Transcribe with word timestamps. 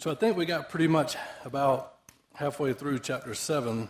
So 0.00 0.12
I 0.12 0.14
think 0.14 0.36
we 0.36 0.46
got 0.46 0.68
pretty 0.68 0.86
much 0.86 1.16
about 1.44 1.94
halfway 2.32 2.72
through 2.72 3.00
chapter 3.00 3.34
7 3.34 3.88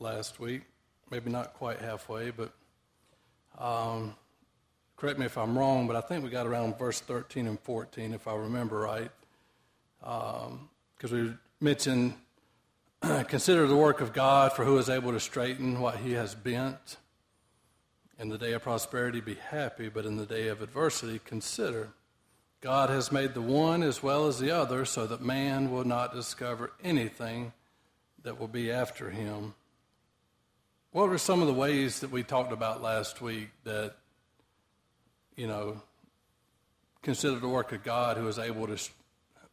last 0.00 0.40
week. 0.40 0.62
Maybe 1.08 1.30
not 1.30 1.54
quite 1.54 1.78
halfway, 1.78 2.32
but 2.32 2.52
um, 3.60 4.16
correct 4.96 5.20
me 5.20 5.26
if 5.26 5.38
I'm 5.38 5.56
wrong, 5.56 5.86
but 5.86 5.94
I 5.94 6.00
think 6.00 6.24
we 6.24 6.30
got 6.30 6.48
around 6.48 6.76
verse 6.80 6.98
13 6.98 7.46
and 7.46 7.60
14, 7.60 8.12
if 8.12 8.26
I 8.26 8.34
remember 8.34 8.80
right. 8.80 9.12
Because 10.00 11.12
um, 11.12 11.12
we 11.12 11.32
mentioned, 11.60 12.14
consider 13.28 13.68
the 13.68 13.76
work 13.76 14.00
of 14.00 14.12
God 14.12 14.52
for 14.52 14.64
who 14.64 14.76
is 14.78 14.90
able 14.90 15.12
to 15.12 15.20
straighten 15.20 15.78
what 15.78 15.98
he 15.98 16.14
has 16.14 16.34
bent. 16.34 16.96
In 18.18 18.30
the 18.30 18.38
day 18.38 18.52
of 18.52 18.62
prosperity, 18.62 19.20
be 19.20 19.34
happy, 19.34 19.88
but 19.88 20.06
in 20.06 20.16
the 20.16 20.26
day 20.26 20.48
of 20.48 20.60
adversity, 20.60 21.20
consider. 21.24 21.90
God 22.60 22.90
has 22.90 23.12
made 23.12 23.34
the 23.34 23.42
one 23.42 23.82
as 23.82 24.02
well 24.02 24.26
as 24.26 24.38
the 24.38 24.50
other 24.50 24.84
so 24.84 25.06
that 25.06 25.20
man 25.20 25.70
will 25.70 25.84
not 25.84 26.14
discover 26.14 26.72
anything 26.82 27.52
that 28.22 28.40
will 28.40 28.48
be 28.48 28.70
after 28.72 29.10
him. 29.10 29.54
What 30.92 31.08
were 31.08 31.18
some 31.18 31.42
of 31.42 31.46
the 31.46 31.54
ways 31.54 32.00
that 32.00 32.10
we 32.10 32.22
talked 32.22 32.52
about 32.52 32.82
last 32.82 33.20
week 33.20 33.50
that, 33.64 33.94
you 35.36 35.46
know, 35.46 35.82
consider 37.02 37.38
the 37.38 37.48
work 37.48 37.72
of 37.72 37.84
God 37.84 38.16
who 38.16 38.26
is 38.26 38.38
able 38.38 38.66
to, 38.66 38.78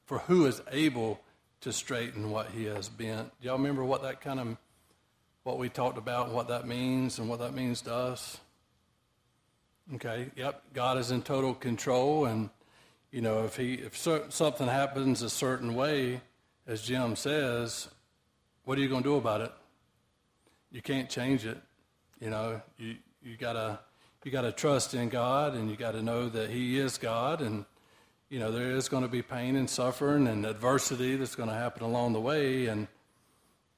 for 0.05 0.19
who 0.19 0.45
is 0.45 0.61
able 0.71 1.19
to 1.61 1.73
straighten 1.73 2.31
what 2.31 2.49
he 2.51 2.65
has 2.65 2.89
bent? 2.89 3.29
Do 3.41 3.47
y'all 3.47 3.57
remember 3.57 3.83
what 3.83 4.01
that 4.03 4.21
kind 4.21 4.39
of, 4.39 4.57
what 5.43 5.57
we 5.57 5.69
talked 5.69 5.97
about 5.97 6.31
what 6.31 6.47
that 6.47 6.65
means 6.65 7.19
and 7.19 7.27
what 7.27 7.39
that 7.39 7.53
means 7.53 7.81
to 7.81 7.93
us? 7.93 8.37
Okay, 9.95 10.31
yep, 10.35 10.63
God 10.73 10.97
is 10.97 11.11
in 11.11 11.21
total 11.21 11.53
control 11.53 12.25
and 12.25 12.49
you 13.13 13.21
know, 13.21 13.45
if 13.45 13.55
he 13.55 13.75
if 13.75 13.95
something 13.95 14.67
happens 14.67 15.21
a 15.21 15.29
certain 15.29 15.75
way, 15.75 16.19
as 16.65 16.81
Jim 16.81 17.15
says, 17.15 17.87
what 18.65 18.75
are 18.75 18.81
you 18.81 18.89
going 18.89 19.03
to 19.03 19.09
do 19.09 19.15
about 19.17 19.41
it? 19.41 19.51
You 20.71 20.81
can't 20.81 21.07
change 21.07 21.45
it. 21.45 21.59
You 22.19 22.31
know, 22.31 22.59
you 22.79 22.95
you 23.21 23.37
gotta 23.37 23.79
you 24.23 24.31
gotta 24.31 24.51
trust 24.51 24.95
in 24.95 25.09
God, 25.09 25.53
and 25.53 25.69
you 25.69 25.75
got 25.75 25.91
to 25.91 26.01
know 26.01 26.27
that 26.27 26.49
He 26.49 26.79
is 26.79 26.97
God, 26.97 27.41
and 27.41 27.65
you 28.29 28.39
know 28.39 28.51
there 28.51 28.71
is 28.71 28.89
going 28.89 29.03
to 29.03 29.09
be 29.09 29.21
pain 29.21 29.57
and 29.57 29.69
suffering 29.69 30.27
and 30.27 30.43
adversity 30.43 31.15
that's 31.15 31.35
going 31.35 31.49
to 31.49 31.55
happen 31.55 31.83
along 31.83 32.13
the 32.13 32.21
way, 32.21 32.65
and 32.65 32.87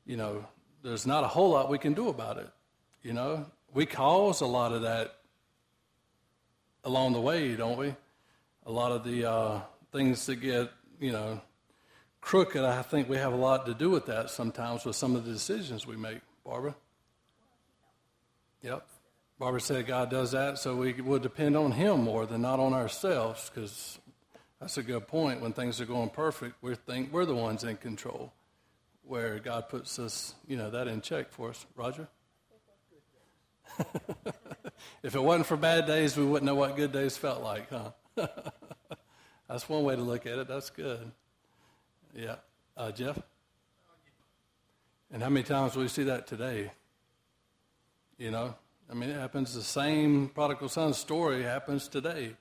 you 0.06 0.16
know 0.16 0.46
there's 0.82 1.06
not 1.06 1.26
a 1.26 1.28
whole 1.28 1.50
lot 1.50 1.70
we 1.70 1.78
can 1.78 1.94
do 1.94 2.08
about 2.08 2.38
it. 2.38 2.48
You 3.04 3.12
know, 3.12 3.46
we 3.74 3.86
cause 3.86 4.40
a 4.40 4.48
lot 4.48 4.72
of 4.72 4.84
that 4.84 5.14
along 6.86 7.12
the 7.12 7.22
way, 7.22 7.54
don't 7.58 7.78
we? 7.78 7.96
A 8.66 8.72
lot 8.72 8.92
of 8.92 9.04
the 9.04 9.30
uh, 9.30 9.62
things 9.92 10.26
that 10.26 10.38
get, 10.38 10.72
you 11.00 11.12
know, 11.12 11.42
crooked, 12.22 12.64
I 12.64 12.82
think 12.82 13.08
we 13.08 13.18
have 13.18 13.34
a 13.34 13.38
lot 13.38 13.66
to 13.68 13.74
do 13.74 13.90
with 13.90 14.08
that 14.08 14.30
sometimes 14.30 14.86
with 14.86 14.96
some 14.96 15.16
of 15.16 15.26
the 15.26 15.32
decisions 15.32 15.86
we 15.86 15.96
make. 15.96 16.20
Barbara? 16.44 16.76
Yep. 18.64 18.88
Barbara 19.38 19.62
said 19.62 19.86
God 19.86 20.10
does 20.10 20.32
that 20.32 20.58
so 20.58 20.76
we 20.76 20.94
would 20.94 21.22
depend 21.22 21.56
on 21.56 21.74
Him 21.74 22.04
more 22.04 22.26
than 22.26 22.42
not 22.42 22.60
on 22.60 22.74
ourselves 22.74 23.52
because 23.54 24.00
that's 24.60 24.78
a 24.78 24.84
good 24.84 25.08
point. 25.08 25.42
When 25.42 25.54
things 25.54 25.80
are 25.82 25.86
going 25.86 26.10
perfect, 26.10 26.56
we 26.62 26.74
think 26.76 27.14
we're 27.14 27.26
the 27.26 27.36
ones 27.36 27.64
in 27.64 27.78
control, 27.78 28.34
where 29.04 29.38
God 29.40 29.70
puts 29.70 30.00
us, 30.00 30.34
you 30.48 30.58
know, 30.58 30.72
that 30.72 30.88
in 30.88 31.02
check 31.02 31.32
for 31.32 31.50
us. 31.50 31.66
Roger? 31.76 32.08
if 35.04 35.16
it 35.16 35.22
wasn't 35.22 35.46
for 35.46 35.58
bad 35.58 35.86
days, 35.86 36.16
we 36.16 36.26
wouldn't 36.26 36.46
know 36.46 36.56
what 36.56 36.76
good 36.76 36.92
days 36.92 37.18
felt 37.18 37.44
like, 37.44 37.70
huh? 37.70 37.92
That's 39.48 39.68
one 39.70 39.84
way 39.84 39.96
to 39.96 40.02
look 40.02 40.26
at 40.26 40.40
it. 40.40 40.48
That's 40.48 40.70
good. 40.70 41.12
Yeah. 42.16 42.36
Uh, 42.78 42.92
Jeff? 42.92 43.20
And 45.12 45.22
how 45.22 45.30
many 45.30 45.44
times 45.44 45.76
will 45.76 45.84
we 45.84 45.90
see 45.90 46.04
that 46.04 46.28
today? 46.28 46.72
You 48.18 48.32
know, 48.32 48.56
I 48.90 48.94
mean, 48.94 49.10
it 49.10 49.20
happens 49.20 49.54
the 49.54 49.62
same 49.62 50.30
prodigal 50.30 50.70
son 50.70 50.94
story 50.94 51.44
happens 51.44 51.88
today. 51.88 52.36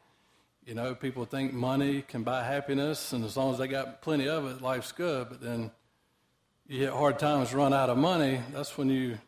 You 0.64 0.74
know, 0.74 0.94
people 0.94 1.24
think 1.24 1.52
money 1.52 2.02
can 2.02 2.22
buy 2.22 2.42
happiness, 2.42 3.12
and 3.12 3.24
as 3.24 3.36
long 3.36 3.52
as 3.52 3.58
they 3.58 3.68
got 3.68 4.00
plenty 4.00 4.28
of 4.28 4.46
it, 4.46 4.62
life's 4.62 4.92
good. 4.92 5.28
But 5.28 5.40
then 5.40 5.70
you 6.66 6.80
hit 6.80 6.90
hard 6.90 7.18
times, 7.18 7.52
run 7.52 7.74
out 7.74 7.90
of 7.90 7.98
money. 7.98 8.40
That's 8.52 8.78
when 8.78 8.88
you 8.88 9.18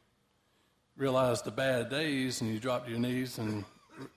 realize 0.96 1.42
the 1.42 1.50
bad 1.50 1.90
days, 1.90 2.40
and 2.40 2.50
you 2.50 2.58
drop 2.58 2.86
to 2.86 2.90
your 2.90 3.00
knees 3.00 3.38
and 3.38 3.64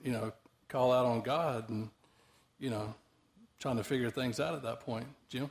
you 0.01 0.11
know 0.11 0.31
call 0.69 0.93
out 0.93 1.05
on 1.05 1.21
God. 1.21 1.69
And 1.69 1.89
you 2.59 2.69
know, 2.69 2.93
trying 3.59 3.77
to 3.77 3.83
figure 3.83 4.09
things 4.09 4.39
out 4.39 4.53
at 4.53 4.63
that 4.63 4.81
point. 4.81 5.07
Jim? 5.29 5.49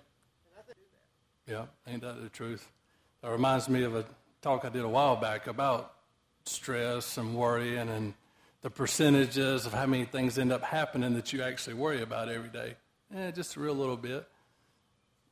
Yeah, 1.46 1.64
ain't 1.86 2.02
that 2.02 2.22
the 2.22 2.28
truth? 2.28 2.70
That 3.22 3.30
reminds 3.30 3.68
me 3.68 3.82
of 3.82 3.96
a 3.96 4.04
talk 4.42 4.64
I 4.64 4.68
did 4.68 4.84
a 4.84 4.88
while 4.88 5.16
back 5.16 5.46
about 5.46 5.94
stress 6.44 7.16
and 7.16 7.34
worrying 7.34 7.88
and 7.88 8.14
the 8.60 8.70
percentages 8.70 9.66
of 9.66 9.72
how 9.72 9.86
many 9.86 10.04
things 10.04 10.38
end 10.38 10.52
up 10.52 10.62
happening 10.62 11.14
that 11.14 11.32
you 11.32 11.42
actually 11.42 11.74
worry 11.74 12.02
about 12.02 12.28
every 12.28 12.48
day. 12.48 12.74
Eh, 13.14 13.30
just 13.30 13.56
a 13.56 13.60
real 13.60 13.74
little 13.74 13.96
bit. 13.96 14.26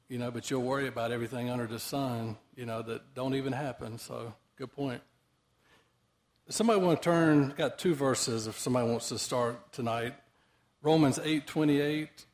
You 0.08 0.18
know, 0.18 0.30
but 0.30 0.50
you'll 0.50 0.62
worry 0.62 0.86
about 0.86 1.10
everything 1.10 1.50
under 1.50 1.66
the 1.66 1.80
sun, 1.80 2.36
you 2.54 2.64
know, 2.64 2.80
that 2.82 3.14
don't 3.14 3.34
even 3.34 3.52
happen. 3.52 3.98
So, 3.98 4.32
good 4.56 4.72
point. 4.72 5.02
Somebody 6.48 6.80
want 6.80 7.02
to 7.02 7.04
turn, 7.04 7.52
got 7.56 7.76
two 7.78 7.94
verses 7.94 8.46
if 8.46 8.56
somebody 8.56 8.88
wants 8.88 9.08
to 9.08 9.18
start 9.18 9.72
tonight. 9.72 10.14
Romans 10.86 11.18
8:28, 11.18 12.26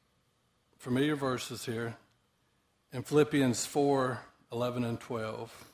familiar 0.76 1.16
verses 1.16 1.64
here, 1.64 1.96
and 2.92 3.06
Philippians 3.06 3.64
4, 3.64 4.20
11 4.52 4.84
and 4.84 5.00
12. 5.00 5.70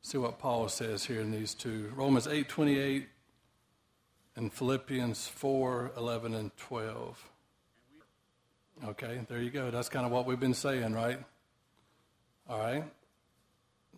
See 0.00 0.16
what 0.16 0.38
Paul 0.38 0.70
says 0.70 1.04
here 1.04 1.20
in 1.20 1.32
these 1.32 1.52
two. 1.52 1.92
Romans 1.94 2.26
8:28 2.26 3.08
and 4.36 4.50
Philippians 4.50 5.28
4, 5.28 5.92
11 5.98 6.32
and 6.32 6.56
12. 6.56 7.30
Okay, 8.86 9.26
there 9.28 9.42
you 9.42 9.50
go. 9.50 9.70
That's 9.70 9.90
kind 9.90 10.06
of 10.06 10.12
what 10.12 10.24
we've 10.24 10.40
been 10.40 10.54
saying, 10.54 10.94
right? 10.94 11.22
All 12.48 12.58
right. 12.58 12.84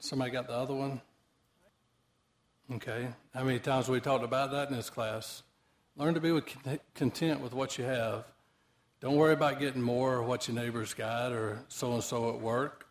Somebody 0.00 0.32
got 0.32 0.48
the 0.48 0.54
other 0.54 0.74
one? 0.74 1.00
Okay. 2.72 3.06
How 3.32 3.44
many 3.44 3.60
times 3.60 3.88
we 3.88 4.00
talked 4.00 4.24
about 4.24 4.50
that 4.50 4.68
in 4.68 4.74
this 4.74 4.90
class? 4.90 5.44
Learn 5.98 6.14
to 6.14 6.20
be 6.20 6.40
content 6.94 7.40
with 7.40 7.52
what 7.52 7.76
you 7.76 7.84
have. 7.84 8.24
Don't 9.00 9.16
worry 9.16 9.32
about 9.32 9.58
getting 9.58 9.82
more 9.82 10.14
or 10.14 10.22
what 10.22 10.46
your 10.46 10.54
neighbor's 10.54 10.94
got 10.94 11.32
or 11.32 11.58
so 11.66 11.92
and 11.94 12.04
so 12.04 12.28
at 12.28 12.40
work. 12.40 12.86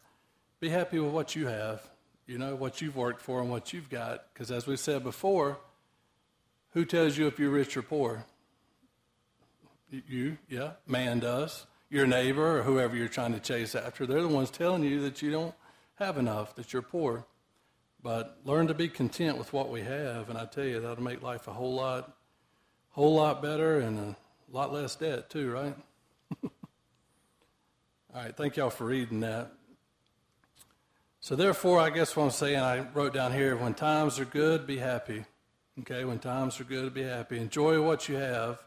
Be 0.59 0.67
happy 0.67 0.99
with 0.99 1.13
what 1.13 1.33
you 1.33 1.47
have, 1.47 1.81
you 2.25 2.37
know, 2.37 2.55
what 2.55 2.81
you've 2.81 2.97
worked 2.97 3.21
for 3.21 3.39
and 3.39 3.49
what 3.49 3.71
you've 3.71 3.89
got. 3.89 4.25
Because 4.33 4.51
as 4.51 4.67
we 4.67 4.75
said 4.75 5.05
before, 5.05 5.57
who 6.71 6.83
tells 6.83 7.17
you 7.17 7.27
if 7.27 7.39
you're 7.39 7.49
rich 7.49 7.77
or 7.77 7.81
poor? 7.81 8.25
You, 9.89 10.37
yeah, 10.49 10.71
man 10.85 11.19
does. 11.19 11.65
Your 11.89 12.07
neighbor 12.07 12.59
or 12.59 12.63
whoever 12.63 12.97
you're 12.97 13.07
trying 13.07 13.33
to 13.33 13.39
chase 13.39 13.73
after, 13.73 14.05
they're 14.05 14.21
the 14.21 14.27
ones 14.27 14.49
telling 14.49 14.83
you 14.83 14.99
that 15.03 15.21
you 15.21 15.31
don't 15.31 15.55
have 15.95 16.17
enough, 16.17 16.55
that 16.55 16.73
you're 16.73 16.81
poor. 16.81 17.25
But 18.03 18.37
learn 18.43 18.67
to 18.67 18.73
be 18.73 18.89
content 18.89 19.37
with 19.37 19.53
what 19.53 19.69
we 19.69 19.81
have, 19.83 20.29
and 20.29 20.37
I 20.37 20.43
tell 20.43 20.65
you, 20.65 20.81
that'll 20.81 21.01
make 21.01 21.23
life 21.23 21.47
a 21.47 21.53
whole 21.53 21.73
lot 21.73 22.16
whole 22.97 23.13
lot 23.13 23.43
better 23.43 23.79
and 23.79 23.99
a 23.99 24.15
lot 24.51 24.73
less 24.73 24.95
debt, 24.95 25.29
too, 25.29 25.51
right? 25.51 25.75
All 26.43 28.23
right, 28.23 28.35
thank 28.35 28.57
y'all 28.57 28.71
for 28.71 28.85
reading 28.85 29.19
that. 29.19 29.51
So, 31.19 31.35
therefore, 31.35 31.79
I 31.79 31.91
guess 31.91 32.15
what 32.15 32.23
I'm 32.23 32.31
saying, 32.31 32.59
I 32.59 32.79
wrote 32.95 33.13
down 33.13 33.33
here 33.33 33.55
when 33.55 33.75
times 33.75 34.17
are 34.17 34.25
good, 34.25 34.65
be 34.65 34.79
happy. 34.79 35.25
Okay, 35.81 36.05
when 36.05 36.17
times 36.17 36.59
are 36.59 36.63
good, 36.63 36.91
be 36.95 37.03
happy. 37.03 37.37
Enjoy 37.37 37.79
what 37.83 38.09
you 38.09 38.15
have 38.15 38.63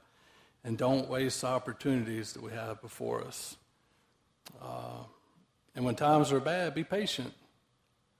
and 0.62 0.78
don't 0.78 1.08
waste 1.08 1.42
opportunities 1.42 2.32
that 2.34 2.42
we 2.42 2.52
have 2.52 2.80
before 2.80 3.24
us. 3.24 3.56
Uh, 4.62 5.02
and 5.74 5.84
when 5.84 5.96
times 5.96 6.30
are 6.30 6.38
bad, 6.38 6.72
be 6.72 6.84
patient, 6.84 7.32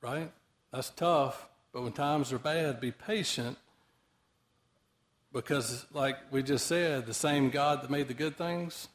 right? 0.03 0.33
That's 0.73 0.91
tough, 0.91 1.47
but 1.73 1.83
when 1.83 1.93
times 1.93 2.33
are 2.33 2.39
bad, 2.41 2.81
be 2.81 2.91
patient 2.91 3.57
because, 5.33 5.87
like 5.93 6.17
we 6.31 6.43
just 6.43 6.67
said, 6.67 7.07
the 7.07 7.15
same 7.15 7.51
God 7.51 7.83
that 7.83 7.91
made 7.91 8.09
the 8.09 8.15
good 8.15 8.37
things, 8.37 8.89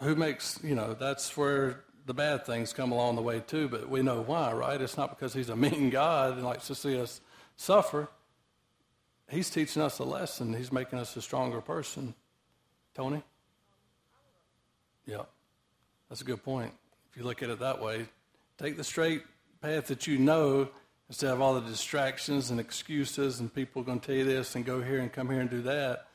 who 0.00 0.14
makes, 0.14 0.58
you 0.62 0.74
know, 0.74 0.94
that's 0.94 1.36
where 1.36 1.84
the 2.06 2.14
bad 2.14 2.44
things 2.44 2.72
come 2.72 2.92
along 2.92 3.16
the 3.16 3.22
way 3.22 3.40
too, 3.40 3.68
but 3.68 3.88
we 3.88 4.02
know 4.02 4.22
why, 4.22 4.52
right? 4.52 4.80
It's 4.80 4.96
not 4.96 5.10
because 5.10 5.32
he's 5.32 5.48
a 5.48 5.56
mean 5.56 5.90
God 5.90 6.34
and 6.34 6.44
likes 6.44 6.66
to 6.66 6.74
see 6.74 7.00
us 7.00 7.20
suffer. 7.56 8.08
He's 9.28 9.48
teaching 9.50 9.82
us 9.82 9.98
a 9.98 10.04
lesson. 10.04 10.52
He's 10.52 10.72
making 10.72 10.98
us 10.98 11.16
a 11.16 11.22
stronger 11.22 11.60
person. 11.60 12.14
Tony? 12.94 13.22
Yeah, 15.06 15.22
that's 16.08 16.20
a 16.20 16.24
good 16.24 16.42
point. 16.42 16.72
If 17.10 17.16
you 17.16 17.24
look 17.24 17.42
at 17.42 17.50
it 17.50 17.60
that 17.60 17.80
way, 17.80 18.06
take 18.58 18.76
the 18.76 18.84
straight 18.84 19.22
path 19.60 19.86
that 19.86 20.06
you 20.06 20.18
know 20.18 20.68
instead 21.12 21.30
of 21.30 21.42
all 21.42 21.52
the 21.52 21.60
distractions 21.60 22.50
and 22.50 22.58
excuses 22.58 23.38
and 23.38 23.52
people 23.52 23.82
going 23.82 24.00
to 24.00 24.06
tell 24.06 24.16
you 24.16 24.24
this 24.24 24.56
and 24.56 24.64
go 24.64 24.80
here 24.80 24.98
and 24.98 25.12
come 25.12 25.28
here 25.28 25.40
and 25.40 25.50
do 25.50 25.60
that. 25.60 26.06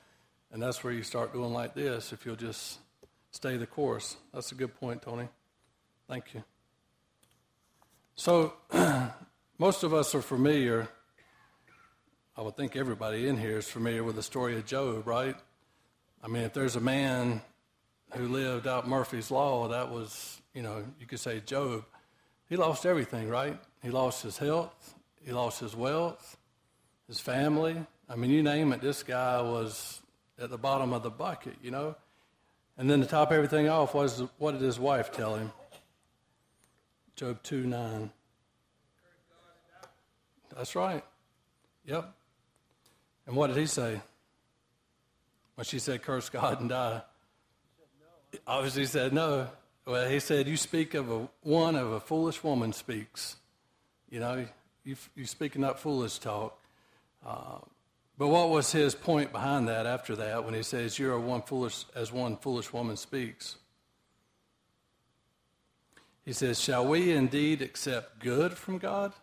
And 0.51 0.59
that's 0.59 0.83
where 0.83 0.91
you 0.91 1.03
start 1.03 1.33
doing 1.33 1.53
like 1.53 1.75
this 1.75 2.11
if 2.13 2.25
you'll 2.25 2.35
just 2.35 2.79
stay 3.29 3.57
the 3.57 3.67
course. 3.67 4.17
That's 4.33 4.51
a 4.51 4.55
good 4.55 4.73
point, 4.79 5.03
Tony. 5.03 5.27
Thank 6.09 6.33
you. 6.33 6.43
So, 8.15 8.53
most 9.59 9.83
of 9.83 9.93
us 9.93 10.15
are 10.15 10.21
familiar, 10.23 10.87
I 12.35 12.41
would 12.41 12.57
think 12.57 12.75
everybody 12.75 13.27
in 13.27 13.37
here 13.37 13.59
is 13.59 13.69
familiar 13.69 14.03
with 14.03 14.15
the 14.15 14.23
story 14.23 14.57
of 14.57 14.65
Job, 14.65 15.05
right? 15.05 15.35
I 16.23 16.27
mean, 16.27 16.41
if 16.41 16.53
there's 16.53 16.75
a 16.75 16.81
man 16.81 17.41
who 18.15 18.27
lived 18.29 18.65
out 18.65 18.87
Murphy's 18.87 19.29
Law, 19.29 19.67
that 19.67 19.91
was, 19.91 20.41
you 20.55 20.63
know, 20.63 20.83
you 20.99 21.05
could 21.05 21.19
say 21.19 21.39
Job. 21.39 21.85
He 22.49 22.55
lost 22.55 22.85
everything, 22.85 23.29
right? 23.29 23.57
He 23.83 23.89
lost 23.89 24.23
his 24.23 24.37
health, 24.37 24.95
he 25.23 25.31
lost 25.31 25.59
his 25.59 25.75
wealth, 25.75 26.37
his 27.07 27.19
family. 27.19 27.75
I 28.09 28.15
mean, 28.15 28.31
you 28.31 28.41
name 28.41 28.71
it, 28.71 28.81
this 28.81 29.03
guy 29.03 29.41
was 29.41 30.01
at 30.39 30.49
the 30.49 30.57
bottom 30.57 30.93
of 30.93 31.03
the 31.03 31.09
bucket, 31.09 31.55
you 31.61 31.71
know? 31.71 31.95
And 32.77 32.89
then 32.89 33.01
to 33.01 33.07
top 33.07 33.31
everything 33.31 33.67
off, 33.67 33.93
was 33.93 34.23
what 34.37 34.53
did 34.53 34.61
his 34.61 34.79
wife 34.79 35.11
tell 35.11 35.35
him? 35.35 35.51
Job 37.15 37.41
2 37.43 37.65
9. 37.65 38.11
That's 40.55 40.75
right. 40.75 41.03
Yep. 41.85 42.13
And 43.25 43.35
what 43.35 43.47
did 43.47 43.57
he 43.57 43.65
say? 43.65 43.99
When 45.55 45.65
she 45.65 45.79
said, 45.79 46.03
curse 46.03 46.29
God 46.29 46.61
and 46.61 46.69
die. 46.69 47.01
Obviously, 48.45 48.83
he 48.83 48.87
said 48.87 49.13
no. 49.13 49.47
Well, 49.87 50.09
he 50.09 50.19
said, 50.19 50.49
You 50.49 50.57
speak 50.57 50.95
of 50.95 51.09
a 51.09 51.29
one 51.43 51.77
of 51.77 51.93
a 51.93 52.01
foolish 52.01 52.43
woman 52.43 52.73
speaks. 52.73 53.37
You 54.09 54.19
know, 54.19 54.45
you, 54.83 54.97
you're 55.15 55.25
speaking 55.25 55.63
up 55.63 55.79
foolish 55.79 56.19
talk. 56.19 56.59
Uh, 57.25 57.59
but 58.17 58.27
what 58.27 58.49
was 58.49 58.69
his 58.73 58.95
point 58.95 59.31
behind 59.31 59.69
that 59.69 59.85
after 59.85 60.17
that 60.17 60.43
when 60.43 60.53
he 60.53 60.61
says, 60.61 60.99
You're 60.99 61.17
one 61.17 61.41
foolish, 61.41 61.85
as 61.95 62.11
one 62.11 62.35
foolish 62.35 62.73
woman 62.73 62.97
speaks? 62.97 63.55
He 66.25 66.33
says, 66.33 66.59
Shall 66.59 66.85
we 66.85 67.13
indeed 67.13 67.61
accept 67.61 68.19
good 68.19 68.57
from 68.57 68.79
God? 68.79 69.13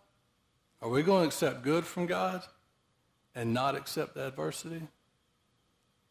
Are 0.80 0.88
we 0.88 1.02
going 1.02 1.24
to 1.24 1.26
accept 1.26 1.62
good 1.62 1.84
from 1.84 2.06
God 2.06 2.42
and 3.34 3.52
not 3.52 3.74
accept 3.74 4.16
adversity? 4.16 4.80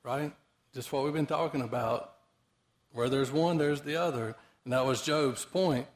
Right? 0.03 0.31
Just 0.75 0.93
what 0.93 1.03
we've 1.03 1.13
been 1.13 1.25
talking 1.25 1.61
about. 1.61 2.12
Where 2.93 3.09
there's 3.09 3.31
one, 3.31 3.57
there's 3.57 3.81
the 3.81 3.97
other. 3.97 4.35
And 4.63 4.73
that 4.73 4.85
was 4.85 5.01
Job's 5.01 5.43
point. 5.43 5.87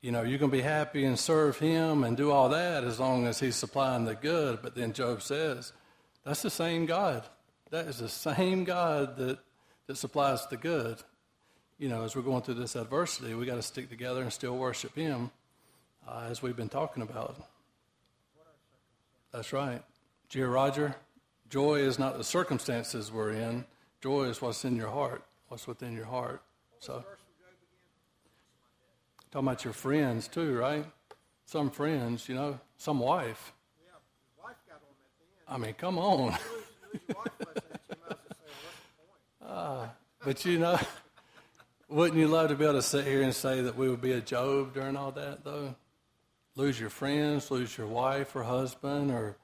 You 0.00 0.10
know, 0.10 0.22
you 0.22 0.38
can 0.38 0.50
be 0.50 0.62
happy 0.62 1.04
and 1.04 1.18
serve 1.18 1.58
him 1.58 2.02
and 2.02 2.16
do 2.16 2.30
all 2.30 2.48
that 2.48 2.82
as 2.82 2.98
long 2.98 3.26
as 3.26 3.38
he's 3.38 3.56
supplying 3.56 4.04
the 4.04 4.14
good. 4.14 4.60
But 4.62 4.74
then 4.74 4.92
Job 4.92 5.22
says, 5.22 5.72
that's 6.24 6.42
the 6.42 6.50
same 6.50 6.86
God. 6.86 7.24
That 7.70 7.86
is 7.86 7.98
the 7.98 8.08
same 8.08 8.64
God 8.64 9.16
that, 9.16 9.38
that 9.86 9.96
supplies 9.96 10.46
the 10.46 10.56
good. 10.56 10.98
You 11.78 11.88
know, 11.88 12.04
as 12.04 12.14
we're 12.14 12.22
going 12.22 12.42
through 12.42 12.54
this 12.54 12.76
adversity, 12.76 13.34
we 13.34 13.46
got 13.46 13.56
to 13.56 13.62
stick 13.62 13.90
together 13.90 14.22
and 14.22 14.32
still 14.32 14.56
worship 14.56 14.94
him 14.94 15.30
uh, 16.08 16.26
as 16.30 16.42
we've 16.42 16.56
been 16.56 16.68
talking 16.68 17.02
about. 17.02 17.36
That's 19.32 19.52
right. 19.52 19.82
Dear 20.28 20.48
Roger, 20.48 20.94
joy 21.48 21.76
is 21.76 21.98
not 21.98 22.18
the 22.18 22.24
circumstances 22.24 23.10
we're 23.10 23.32
in. 23.32 23.64
Joy 24.02 24.24
is 24.24 24.42
what's 24.42 24.64
in 24.64 24.76
your 24.76 24.88
heart, 24.88 25.22
what's 25.52 25.66
within 25.66 25.92
your 25.92 26.06
heart. 26.06 26.40
So, 26.80 27.04
talking 29.30 29.46
about 29.46 29.64
your 29.64 29.74
friends 29.74 30.26
too, 30.26 30.56
right? 30.56 30.86
Some 31.44 31.68
friends, 31.68 32.26
you 32.26 32.34
know, 32.34 32.58
some 32.78 32.98
wife. 32.98 33.52
I 35.46 35.58
mean, 35.58 35.74
come 35.74 35.98
on. 35.98 36.38
uh, 39.46 39.88
but 40.24 40.42
you 40.46 40.58
know, 40.58 40.78
wouldn't 41.90 42.18
you 42.18 42.28
love 42.28 42.48
to 42.48 42.54
be 42.54 42.64
able 42.64 42.76
to 42.76 42.82
sit 42.82 43.04
here 43.04 43.20
and 43.20 43.34
say 43.34 43.60
that 43.60 43.76
we 43.76 43.90
would 43.90 44.00
be 44.00 44.12
a 44.12 44.22
Job 44.22 44.72
during 44.72 44.96
all 44.96 45.12
that, 45.12 45.44
though? 45.44 45.74
Lose 46.56 46.80
your 46.80 46.88
friends, 46.88 47.50
lose 47.50 47.76
your 47.76 47.88
wife 47.88 48.34
or 48.34 48.44
husband, 48.44 49.10
or 49.10 49.36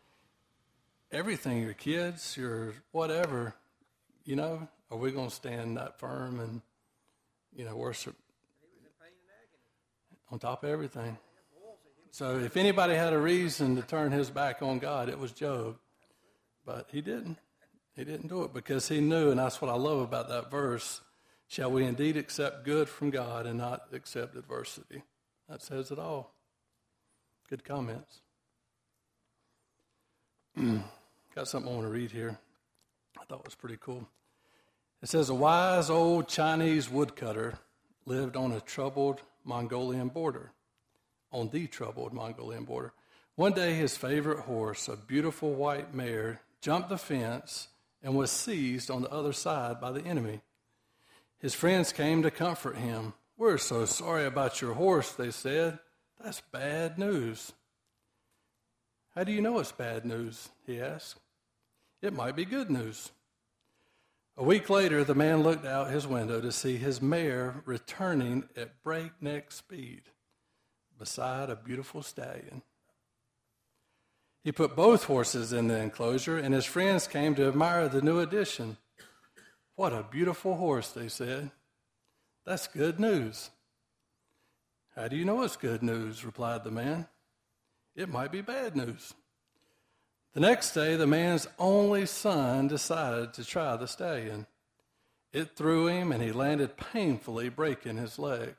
everything, 1.12 1.60
your 1.60 1.74
kids, 1.74 2.34
your 2.34 2.72
whatever. 2.92 3.54
You 4.24 4.36
know, 4.36 4.68
are 4.90 4.98
we 4.98 5.10
going 5.10 5.28
to 5.28 5.34
stand 5.34 5.76
that 5.76 5.98
firm 5.98 6.40
and, 6.40 6.62
you 7.54 7.64
know, 7.64 7.76
worship 7.76 8.16
on 10.30 10.38
top 10.38 10.64
of 10.64 10.70
everything? 10.70 11.18
So 12.10 12.38
if 12.38 12.56
anybody 12.56 12.94
had 12.94 13.12
a 13.12 13.18
reason 13.18 13.76
to 13.76 13.82
turn 13.82 14.12
his 14.12 14.30
back 14.30 14.62
on 14.62 14.78
God, 14.78 15.08
it 15.08 15.18
was 15.18 15.32
Job. 15.32 15.76
But 16.64 16.88
he 16.90 17.00
didn't. 17.00 17.38
He 17.94 18.04
didn't 18.04 18.28
do 18.28 18.44
it 18.44 18.54
because 18.54 18.88
he 18.88 19.00
knew, 19.00 19.30
and 19.30 19.38
that's 19.38 19.60
what 19.60 19.70
I 19.70 19.74
love 19.74 20.00
about 20.00 20.28
that 20.28 20.50
verse. 20.50 21.00
Shall 21.48 21.70
we 21.70 21.84
indeed 21.84 22.16
accept 22.16 22.64
good 22.64 22.88
from 22.88 23.10
God 23.10 23.46
and 23.46 23.58
not 23.58 23.88
accept 23.92 24.36
adversity? 24.36 25.02
That 25.48 25.62
says 25.62 25.90
it 25.90 25.98
all. 25.98 26.34
Good 27.48 27.64
comments. 27.64 28.20
Got 31.34 31.48
something 31.48 31.70
I 31.70 31.74
want 31.74 31.86
to 31.86 31.92
read 31.92 32.10
here. 32.10 32.38
I 33.18 33.24
thought 33.24 33.44
was 33.44 33.54
pretty 33.54 33.78
cool. 33.80 34.06
It 35.00 35.08
says 35.08 35.28
a 35.28 35.34
wise 35.34 35.90
old 35.90 36.28
Chinese 36.28 36.90
woodcutter 36.90 37.58
lived 38.04 38.36
on 38.36 38.52
a 38.52 38.60
troubled 38.60 39.22
Mongolian 39.44 40.08
border, 40.08 40.50
on 41.30 41.50
the 41.50 41.66
troubled 41.68 42.12
Mongolian 42.12 42.64
border. 42.64 42.92
One 43.36 43.52
day, 43.52 43.74
his 43.74 43.96
favorite 43.96 44.40
horse, 44.40 44.88
a 44.88 44.96
beautiful 44.96 45.54
white 45.54 45.94
mare, 45.94 46.40
jumped 46.60 46.88
the 46.88 46.98
fence, 46.98 47.68
and 48.02 48.16
was 48.16 48.32
seized 48.32 48.90
on 48.90 49.02
the 49.02 49.10
other 49.10 49.32
side 49.32 49.80
by 49.80 49.92
the 49.92 50.04
enemy. 50.04 50.40
His 51.38 51.54
friends 51.54 51.92
came 51.92 52.22
to 52.22 52.30
comfort 52.32 52.76
him. 52.76 53.14
We're 53.36 53.58
so 53.58 53.84
sorry 53.84 54.24
about 54.24 54.60
your 54.60 54.74
horse, 54.74 55.12
they 55.12 55.30
said. 55.30 55.78
That's 56.22 56.40
bad 56.40 56.98
news. 56.98 57.52
How 59.14 59.22
do 59.22 59.30
you 59.30 59.40
know 59.40 59.60
it's 59.60 59.70
bad 59.70 60.04
news? 60.04 60.48
He 60.66 60.80
asked. 60.80 61.20
It 62.02 62.12
might 62.12 62.34
be 62.34 62.44
good 62.44 62.70
news. 62.70 63.12
A 64.38 64.44
week 64.44 64.70
later, 64.70 65.02
the 65.02 65.16
man 65.16 65.42
looked 65.42 65.66
out 65.66 65.90
his 65.90 66.06
window 66.06 66.40
to 66.40 66.52
see 66.52 66.76
his 66.76 67.02
mare 67.02 67.60
returning 67.64 68.48
at 68.56 68.84
breakneck 68.84 69.50
speed 69.50 70.02
beside 70.96 71.50
a 71.50 71.56
beautiful 71.56 72.02
stallion. 72.02 72.62
He 74.44 74.52
put 74.52 74.76
both 74.76 75.04
horses 75.04 75.52
in 75.52 75.66
the 75.66 75.76
enclosure, 75.76 76.38
and 76.38 76.54
his 76.54 76.64
friends 76.64 77.08
came 77.08 77.34
to 77.34 77.48
admire 77.48 77.88
the 77.88 78.00
new 78.00 78.20
addition. 78.20 78.76
What 79.74 79.92
a 79.92 80.04
beautiful 80.08 80.54
horse, 80.54 80.92
they 80.92 81.08
said. 81.08 81.50
That's 82.46 82.68
good 82.68 83.00
news. 83.00 83.50
How 84.94 85.08
do 85.08 85.16
you 85.16 85.24
know 85.24 85.42
it's 85.42 85.56
good 85.56 85.82
news? 85.82 86.24
replied 86.24 86.62
the 86.62 86.70
man. 86.70 87.08
It 87.96 88.08
might 88.08 88.30
be 88.30 88.42
bad 88.42 88.76
news. 88.76 89.14
The 90.34 90.40
next 90.40 90.72
day, 90.72 90.96
the 90.96 91.06
man's 91.06 91.46
only 91.58 92.06
son 92.06 92.68
decided 92.68 93.32
to 93.34 93.44
try 93.44 93.76
the 93.76 93.88
stallion. 93.88 94.46
It 95.32 95.56
threw 95.56 95.88
him, 95.88 96.12
and 96.12 96.22
he 96.22 96.32
landed 96.32 96.76
painfully, 96.76 97.48
breaking 97.48 97.96
his 97.96 98.18
leg. 98.18 98.54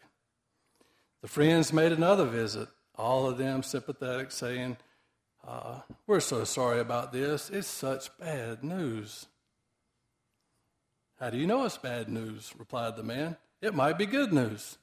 The 1.22 1.28
friends 1.28 1.74
made 1.74 1.92
another 1.92 2.26
visit, 2.26 2.70
all 2.96 3.28
of 3.28 3.38
them 3.38 3.64
sympathetic, 3.64 4.32
saying, 4.32 4.78
uh, 5.48 5.80
we're 6.06 6.20
so 6.20 6.44
sorry 6.44 6.80
about 6.80 7.12
this. 7.12 7.50
It's 7.50 7.68
such 7.68 8.16
bad 8.18 8.64
news. 8.64 9.28
How 11.20 11.30
do 11.30 11.38
you 11.38 11.48
know 11.48 11.66
it's 11.66 11.78
bad 11.78 12.10
news? 12.10 12.54
replied 12.58 12.96
the 12.96 13.04
man. 13.04 13.38
It 13.62 13.74
might 13.74 13.98
be 13.98 14.06
good 14.06 14.32
news. 14.32 14.78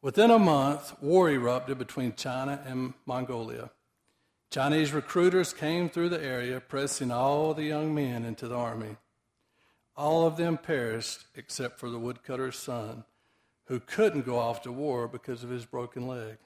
Within 0.00 0.30
a 0.30 0.38
month, 0.38 0.94
war 1.02 1.30
erupted 1.30 1.78
between 1.78 2.14
China 2.14 2.62
and 2.66 2.94
Mongolia. 3.06 3.70
Chinese 4.50 4.92
recruiters 4.92 5.52
came 5.52 5.88
through 5.88 6.10
the 6.10 6.22
area, 6.22 6.60
pressing 6.60 7.10
all 7.10 7.54
the 7.54 7.64
young 7.64 7.94
men 7.94 8.24
into 8.24 8.46
the 8.46 8.56
army. 8.56 8.96
All 9.96 10.26
of 10.26 10.36
them 10.36 10.58
perished 10.58 11.24
except 11.34 11.78
for 11.78 11.90
the 11.90 11.98
woodcutter's 11.98 12.56
son, 12.56 13.04
who 13.66 13.80
couldn't 13.80 14.26
go 14.26 14.38
off 14.38 14.62
to 14.62 14.72
war 14.72 15.08
because 15.08 15.42
of 15.42 15.50
his 15.50 15.64
broken 15.64 16.06
leg. 16.06 16.36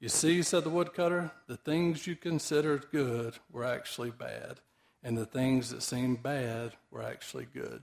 You 0.00 0.08
see, 0.08 0.42
said 0.42 0.64
the 0.64 0.70
woodcutter, 0.70 1.32
the 1.48 1.56
things 1.56 2.06
you 2.06 2.14
considered 2.14 2.86
good 2.92 3.34
were 3.50 3.64
actually 3.64 4.10
bad, 4.10 4.60
and 5.02 5.18
the 5.18 5.26
things 5.26 5.70
that 5.70 5.82
seemed 5.82 6.22
bad 6.22 6.72
were 6.90 7.02
actually 7.02 7.46
good. 7.52 7.82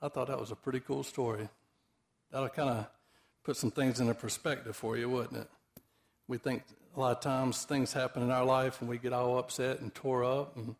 I 0.00 0.08
thought 0.08 0.28
that 0.28 0.40
was 0.40 0.50
a 0.50 0.56
pretty 0.56 0.80
cool 0.80 1.02
story. 1.02 1.48
That'll 2.30 2.48
kind 2.48 2.70
of 2.70 2.86
put 3.44 3.56
some 3.56 3.70
things 3.70 4.00
into 4.00 4.14
perspective 4.14 4.76
for 4.76 4.96
you, 4.96 5.10
wouldn't 5.10 5.42
it? 5.42 5.48
We 6.26 6.38
think 6.38 6.62
a 6.96 7.00
lot 7.00 7.16
of 7.16 7.22
times 7.22 7.64
things 7.64 7.92
happen 7.92 8.22
in 8.22 8.30
our 8.30 8.44
life 8.44 8.80
and 8.80 8.88
we 8.88 8.98
get 8.98 9.12
all 9.12 9.38
upset 9.38 9.80
and 9.80 9.94
tore 9.94 10.24
up 10.24 10.56
and 10.56 10.74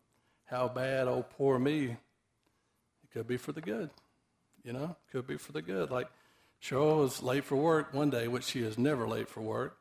how 0.45 0.67
bad, 0.67 1.07
oh, 1.07 1.25
poor 1.37 1.57
me. 1.57 1.85
It 1.85 3.11
could 3.13 3.27
be 3.27 3.37
for 3.37 3.51
the 3.51 3.61
good, 3.61 3.89
you 4.63 4.73
know, 4.73 4.95
could 5.11 5.25
be 5.27 5.37
for 5.37 5.51
the 5.53 5.61
good. 5.61 5.89
Like 5.89 6.07
Cheryl 6.61 6.97
was 6.97 7.23
late 7.23 7.45
for 7.45 7.55
work 7.55 7.93
one 7.93 8.09
day, 8.09 8.27
which 8.27 8.43
she 8.43 8.61
is 8.61 8.77
never 8.77 9.07
late 9.07 9.29
for 9.29 9.41
work. 9.41 9.77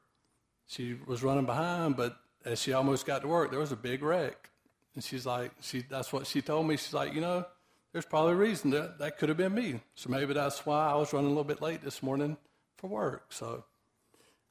She 0.67 0.97
was 1.07 1.23
running 1.23 1.47
behind, 1.47 1.97
but 1.97 2.17
as 2.45 2.61
she 2.61 2.73
almost 2.73 3.05
got 3.05 3.23
to 3.23 3.29
work, 3.29 3.51
there 3.51 3.59
was 3.59 3.73
a 3.73 3.77
big 3.77 4.03
wreck. 4.03 4.51
And 4.95 5.03
she's 5.03 5.27
like, 5.27 5.53
she, 5.61 5.83
that's 5.83 6.13
what 6.13 6.27
she 6.27 6.41
told 6.43 6.67
me. 6.67 6.77
She's 6.77 6.95
like, 6.95 7.13
you 7.13 7.21
know, 7.21 7.45
there's 7.93 8.05
probably 8.05 8.33
a 8.33 8.37
reason 8.37 8.71
that 8.71 8.99
that 8.99 9.19
could 9.19 9.29
have 9.29 9.39
been 9.39 9.55
me. 9.55 9.81
So 9.95 10.11
maybe 10.11 10.33
that's 10.33 10.65
why 10.65 10.91
I 10.91 10.95
was 10.95 11.13
running 11.13 11.27
a 11.27 11.31
little 11.31 11.45
bit 11.45 11.61
late 11.61 11.83
this 11.83 12.03
morning 12.03 12.37
for 12.77 12.89
work. 12.89 13.27
So 13.33 13.65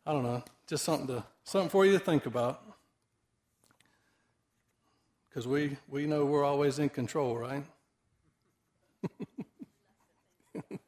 I 0.05 0.12
don't 0.12 0.24
know, 0.24 0.43
just 0.69 0.85
something 0.85 1.07
to 1.07 1.23
something 1.43 1.69
for 1.69 1.83
you 1.83 1.93
to 1.93 1.99
think 1.99 2.27
about. 2.27 2.61
Because 5.27 5.47
we, 5.47 5.77
we 5.88 6.05
know 6.05 6.25
we're 6.25 6.43
always 6.43 6.79
in 6.79 6.89
control, 6.89 7.38
right? 7.38 7.63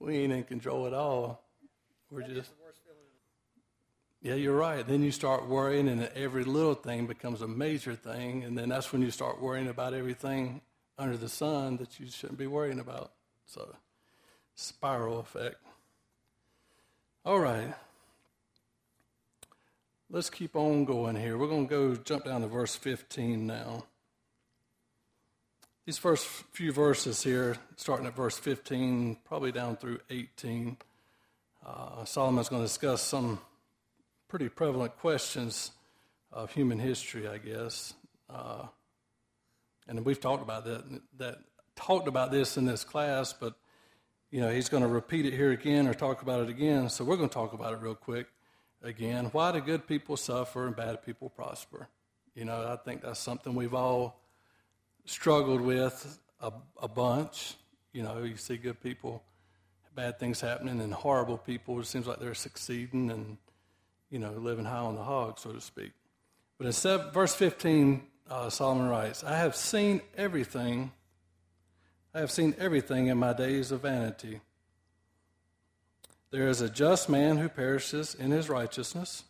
we 0.00 0.16
ain't 0.16 0.32
in 0.32 0.42
control 0.44 0.86
at 0.86 0.94
all. 0.94 1.44
We're 2.10 2.22
just. 2.22 2.50
Yeah, 4.20 4.34
you're 4.34 4.56
right. 4.56 4.84
Then 4.84 5.04
you 5.04 5.12
start 5.12 5.46
worrying, 5.46 5.88
and 5.88 6.02
every 6.16 6.42
little 6.42 6.74
thing 6.74 7.06
becomes 7.06 7.40
a 7.40 7.46
major 7.46 7.94
thing, 7.94 8.42
and 8.42 8.58
then 8.58 8.68
that's 8.68 8.92
when 8.92 9.00
you 9.00 9.12
start 9.12 9.40
worrying 9.40 9.68
about 9.68 9.94
everything 9.94 10.60
under 10.98 11.16
the 11.16 11.28
sun 11.28 11.76
that 11.76 12.00
you 12.00 12.10
shouldn't 12.10 12.38
be 12.38 12.48
worrying 12.48 12.80
about. 12.80 13.12
So, 13.46 13.76
spiral 14.56 15.20
effect. 15.20 15.56
All 17.24 17.38
right. 17.38 17.74
Let's 20.10 20.30
keep 20.30 20.56
on 20.56 20.86
going 20.86 21.16
here. 21.16 21.36
We're 21.36 21.48
going 21.48 21.68
to 21.68 21.70
go 21.70 21.94
jump 21.94 22.24
down 22.24 22.40
to 22.40 22.46
verse 22.46 22.74
15 22.74 23.46
now. 23.46 23.84
These 25.84 25.98
first 25.98 26.26
few 26.26 26.72
verses 26.72 27.22
here, 27.22 27.58
starting 27.76 28.06
at 28.06 28.16
verse 28.16 28.38
15, 28.38 29.18
probably 29.26 29.52
down 29.52 29.76
through 29.76 29.98
18, 30.08 30.78
uh, 31.66 32.06
Solomon's 32.06 32.48
going 32.48 32.62
to 32.62 32.66
discuss 32.66 33.02
some 33.02 33.38
pretty 34.28 34.48
prevalent 34.48 34.96
questions 34.96 35.72
of 36.32 36.52
human 36.52 36.78
history, 36.78 37.28
I 37.28 37.36
guess. 37.36 37.92
Uh, 38.30 38.62
and 39.88 40.06
we've 40.06 40.22
talked 40.22 40.42
about 40.42 40.64
that, 40.64 41.02
that 41.18 41.36
talked 41.76 42.08
about 42.08 42.30
this 42.30 42.56
in 42.56 42.64
this 42.64 42.82
class, 42.82 43.34
but 43.34 43.56
you 44.30 44.40
know 44.40 44.50
he's 44.50 44.70
going 44.70 44.82
to 44.82 44.88
repeat 44.88 45.26
it 45.26 45.34
here 45.34 45.50
again 45.50 45.86
or 45.86 45.92
talk 45.92 46.22
about 46.22 46.40
it 46.40 46.48
again. 46.48 46.88
So 46.88 47.04
we're 47.04 47.18
going 47.18 47.28
to 47.28 47.34
talk 47.34 47.52
about 47.52 47.74
it 47.74 47.80
real 47.80 47.94
quick 47.94 48.28
again. 48.82 49.26
Why 49.26 49.52
do 49.52 49.60
good 49.60 49.86
people 49.86 50.16
suffer 50.16 50.66
and 50.66 50.76
bad 50.76 51.04
people 51.04 51.28
prosper? 51.28 51.88
You 52.34 52.44
know, 52.44 52.68
I 52.68 52.76
think 52.76 53.02
that's 53.02 53.20
something 53.20 53.54
we've 53.54 53.74
all 53.74 54.20
struggled 55.04 55.60
with 55.60 56.18
a, 56.40 56.52
a 56.80 56.88
bunch. 56.88 57.54
You 57.92 58.02
know, 58.02 58.22
you 58.22 58.36
see 58.36 58.56
good 58.56 58.80
people, 58.80 59.22
bad 59.94 60.18
things 60.18 60.40
happening, 60.40 60.80
and 60.80 60.92
horrible 60.92 61.38
people. 61.38 61.80
It 61.80 61.86
seems 61.86 62.06
like 62.06 62.20
they're 62.20 62.34
succeeding 62.34 63.10
and 63.10 63.38
you 64.10 64.18
know 64.18 64.32
living 64.32 64.64
high 64.64 64.78
on 64.78 64.94
the 64.94 65.02
hog, 65.02 65.38
so 65.38 65.52
to 65.52 65.60
speak. 65.60 65.92
But 66.58 66.66
in 66.66 66.72
seven, 66.72 67.10
verse 67.12 67.34
15, 67.34 68.02
uh, 68.30 68.50
Solomon 68.50 68.88
writes, 68.88 69.24
"I 69.24 69.36
have 69.36 69.56
seen 69.56 70.00
everything. 70.16 70.92
I 72.14 72.20
have 72.20 72.30
seen 72.30 72.54
everything 72.58 73.06
in 73.08 73.18
my 73.18 73.32
days 73.32 73.72
of 73.72 73.82
vanity." 73.82 74.40
There 76.30 76.48
is 76.48 76.60
a 76.60 76.68
just 76.68 77.08
man 77.08 77.38
who 77.38 77.48
perishes 77.48 78.14
in 78.14 78.30
his 78.30 78.48
righteousness, 78.48 79.24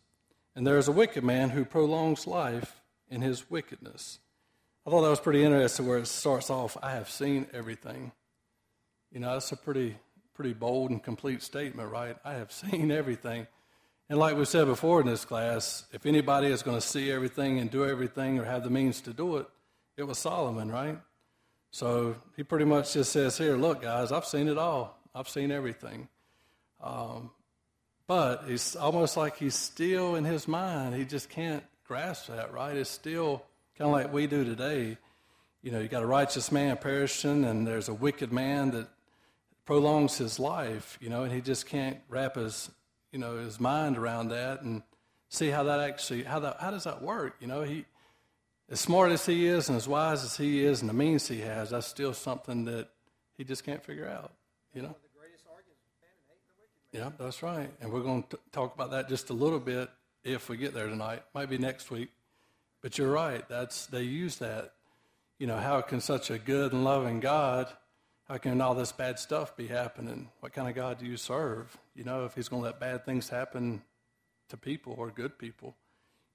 and 0.56 0.66
there 0.66 0.78
is 0.78 0.88
a 0.88 0.92
wicked 0.92 1.22
man 1.22 1.50
who 1.50 1.64
prolongs 1.64 2.26
life 2.26 2.80
in 3.08 3.22
his 3.22 3.48
wickedness. 3.50 4.18
I 4.86 4.90
thought 4.90 5.02
that 5.02 5.10
was 5.10 5.20
pretty 5.20 5.44
interesting 5.44 5.86
where 5.86 5.98
it 5.98 6.06
starts 6.06 6.50
off, 6.50 6.76
I 6.82 6.92
have 6.92 7.08
seen 7.08 7.46
everything. 7.52 8.12
You 9.12 9.20
know, 9.20 9.34
that's 9.34 9.52
a 9.52 9.56
pretty, 9.56 9.96
pretty 10.34 10.54
bold 10.54 10.90
and 10.90 11.02
complete 11.02 11.42
statement, 11.42 11.90
right? 11.90 12.16
I 12.24 12.34
have 12.34 12.50
seen 12.52 12.90
everything. 12.90 13.46
And 14.10 14.18
like 14.18 14.36
we 14.36 14.44
said 14.44 14.66
before 14.66 15.00
in 15.00 15.06
this 15.06 15.24
class, 15.24 15.84
if 15.92 16.06
anybody 16.06 16.48
is 16.48 16.62
going 16.62 16.80
to 16.80 16.86
see 16.86 17.12
everything 17.12 17.58
and 17.58 17.70
do 17.70 17.84
everything 17.84 18.38
or 18.38 18.44
have 18.44 18.64
the 18.64 18.70
means 18.70 19.00
to 19.02 19.12
do 19.12 19.36
it, 19.36 19.46
it 19.96 20.04
was 20.04 20.18
Solomon, 20.18 20.70
right? 20.70 20.98
So 21.70 22.16
he 22.34 22.42
pretty 22.42 22.64
much 22.64 22.94
just 22.94 23.12
says 23.12 23.36
here, 23.36 23.56
look, 23.56 23.82
guys, 23.82 24.10
I've 24.10 24.24
seen 24.24 24.48
it 24.48 24.56
all. 24.56 24.98
I've 25.14 25.28
seen 25.28 25.50
everything. 25.50 26.08
Um, 26.80 27.30
but 28.06 28.44
it's 28.49 28.75
almost 28.75 29.16
like 29.16 29.37
he's 29.37 29.54
still 29.54 30.14
in 30.14 30.25
his 30.25 30.49
mind. 30.49 30.94
He 30.94 31.04
just 31.04 31.28
can't 31.28 31.62
grasp 31.87 32.28
that, 32.28 32.52
right? 32.52 32.76
It's 32.76 32.90
still 32.90 33.42
kind 33.76 33.88
of 33.88 33.92
like 33.92 34.12
we 34.12 34.26
do 34.26 34.44
today. 34.44 34.97
You 35.62 35.73
know, 35.73 35.80
you 35.80 35.88
got 35.88 36.02
a 36.02 36.06
righteous 36.06 36.50
man 36.50 36.76
perishing, 36.78 37.44
and 37.44 37.66
there's 37.66 37.88
a 37.88 37.94
wicked 37.94 38.32
man 38.32 38.70
that 38.70 38.88
prolongs 39.66 40.16
his 40.16 40.38
life. 40.38 40.99
You 41.00 41.11
know, 41.11 41.25
and 41.25 41.32
he 41.32 41.40
just 41.40 41.66
can't 41.66 41.99
wrap 42.08 42.37
his 42.37 42.70
you 43.12 43.18
know 43.18 43.37
his 43.38 43.58
mind 43.58 43.97
around 43.97 44.28
that 44.28 44.62
and 44.62 44.82
see 45.28 45.49
how 45.49 45.64
that 45.64 45.80
actually 45.80 46.23
how 46.23 46.38
that 46.40 46.56
how 46.61 46.70
does 46.70 46.85
that 46.85 47.02
work. 47.02 47.37
You 47.40 47.47
know, 47.47 47.62
he 47.62 47.85
as 48.70 48.80
smart 48.80 49.12
as 49.12 49.26
he 49.26 49.47
is 49.47 49.68
and 49.68 49.76
as 49.76 49.87
wise 49.88 50.25
as 50.25 50.37
he 50.37 50.64
is 50.64 50.80
and 50.80 50.88
the 50.88 50.94
means 50.94 51.28
he 51.28 51.40
has, 51.40 51.70
that's 51.70 51.87
still 51.87 52.14
something 52.14 52.64
that 52.66 52.88
he 53.37 53.44
just 53.44 53.64
can't 53.64 53.82
figure 53.85 54.08
out. 54.08 54.32
You 54.73 54.82
know. 54.82 54.97
Yeah, 56.92 57.11
that's 57.18 57.42
right. 57.42 57.71
And 57.80 57.92
we're 57.92 58.00
going 58.00 58.25
to 58.30 58.38
talk 58.50 58.75
about 58.75 58.90
that 58.92 59.09
just 59.09 59.28
a 59.30 59.35
little 59.35 59.61
bit 59.61 59.90
if 60.25 60.49
we 60.49 60.57
get 60.57 60.73
there 60.73 60.88
tonight. 60.88 61.23
Might 61.35 61.50
be 61.50 61.59
next 61.59 61.90
week. 61.90 62.11
But 62.80 62.97
you're 62.97 63.11
right. 63.11 63.47
That's 63.49 63.87
they 63.87 64.02
use 64.02 64.37
that. 64.37 64.73
You 65.38 65.47
know, 65.47 65.57
how 65.57 65.80
can 65.83 66.00
such 66.00 66.30
a 66.30 66.38
good 66.38 66.73
and 66.73 66.85
loving 66.85 67.21
God, 67.21 67.68
how 68.28 68.38
can 68.38 68.61
all 68.61 68.75
this 68.75 68.92
bad 68.92 69.18
stuff 69.18 69.57
be 69.57 69.66
happening? 69.66 70.28
What 70.40 70.52
kind 70.52 70.68
of 70.68 70.75
God 70.75 70.99
do 70.99 71.07
you 71.07 71.16
serve? 71.16 71.76
You 71.95 72.04
know, 72.04 72.25
if 72.25 72.35
He's 72.35 72.49
going 72.49 72.62
to 72.62 72.66
let 72.66 72.80
bad 72.80 73.04
things 73.04 73.28
happen 73.28 73.83
to 74.49 74.57
people 74.57 74.95
or 74.99 75.11
good 75.11 75.38
people, 75.38 75.76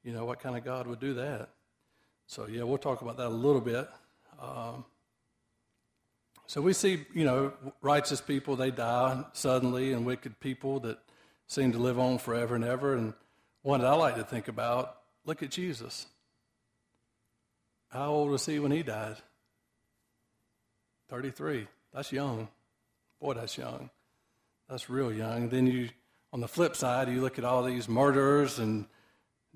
you 0.04 0.14
know, 0.14 0.26
what 0.26 0.40
kind 0.40 0.58
of 0.58 0.64
God 0.64 0.88
would 0.88 1.00
do 1.00 1.14
that? 1.16 1.50
So 2.28 2.48
yeah, 2.48 2.64
we'll 2.64 2.78
talk 2.78 3.02
about 3.02 3.18
that 3.18 3.28
a 3.28 3.30
little 3.30 3.62
bit. 3.62 3.90
Um, 4.42 4.86
so 6.48 6.62
we 6.62 6.74
see, 6.74 7.06
you 7.14 7.24
know, 7.24 7.54
righteous 7.82 8.22
people 8.22 8.56
they 8.56 8.72
die 8.72 9.24
suddenly, 9.34 9.94
and 9.94 10.06
wicked 10.06 10.40
people 10.40 10.80
that 10.82 11.00
seem 11.48 11.72
to 11.72 11.78
live 11.78 12.00
on 12.00 12.18
forever 12.18 12.56
and 12.56 12.64
ever. 12.64 12.96
And 12.96 13.14
one 13.62 13.82
that 13.82 13.88
I 13.88 13.96
like 13.96 14.16
to 14.16 14.24
think 14.24 14.48
about, 14.48 14.98
look 15.26 15.42
at 15.42 15.50
Jesus. 15.50 16.06
How 17.90 18.10
old 18.10 18.30
was 18.30 18.46
he 18.46 18.60
when 18.60 18.72
he 18.72 18.84
died? 18.84 19.18
33. 21.10 21.68
That's 21.94 22.12
young. 22.12 22.48
Boy, 23.22 23.36
that's 23.36 23.58
young. 23.58 23.90
That's 24.68 24.90
real 24.90 25.14
young. 25.14 25.50
Then 25.50 25.68
you, 25.68 25.90
on 26.34 26.42
the 26.42 26.48
flip 26.48 26.76
side, 26.76 27.08
you 27.08 27.22
look 27.22 27.38
at 27.38 27.46
all 27.46 27.64
these 27.64 27.88
murderers 27.88 28.58
and 28.60 28.86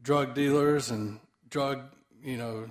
drug 0.01 0.35
dealers 0.35 0.91
and 0.91 1.19
drug, 1.49 1.81
you 2.23 2.37
know, 2.37 2.69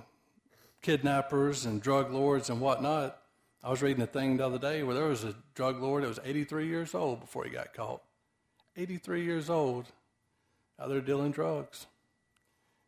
kidnappers 0.81 1.65
and 1.65 1.81
drug 1.81 2.11
lords 2.11 2.49
and 2.49 2.61
whatnot. 2.61 3.19
I 3.63 3.69
was 3.69 3.81
reading 3.81 4.01
a 4.03 4.07
thing 4.07 4.37
the 4.37 4.45
other 4.45 4.59
day 4.59 4.83
where 4.83 4.95
there 4.95 5.05
was 5.05 5.23
a 5.23 5.35
drug 5.55 5.81
lord 5.81 6.03
that 6.03 6.07
was 6.07 6.19
83 6.23 6.67
years 6.67 6.93
old 6.93 7.19
before 7.21 7.43
he 7.43 7.49
got 7.49 7.73
caught. 7.73 8.01
83 8.75 9.23
years 9.23 9.49
old 9.49 9.85
out 10.79 10.89
there 10.89 11.01
dealing 11.01 11.31
drugs. 11.31 11.87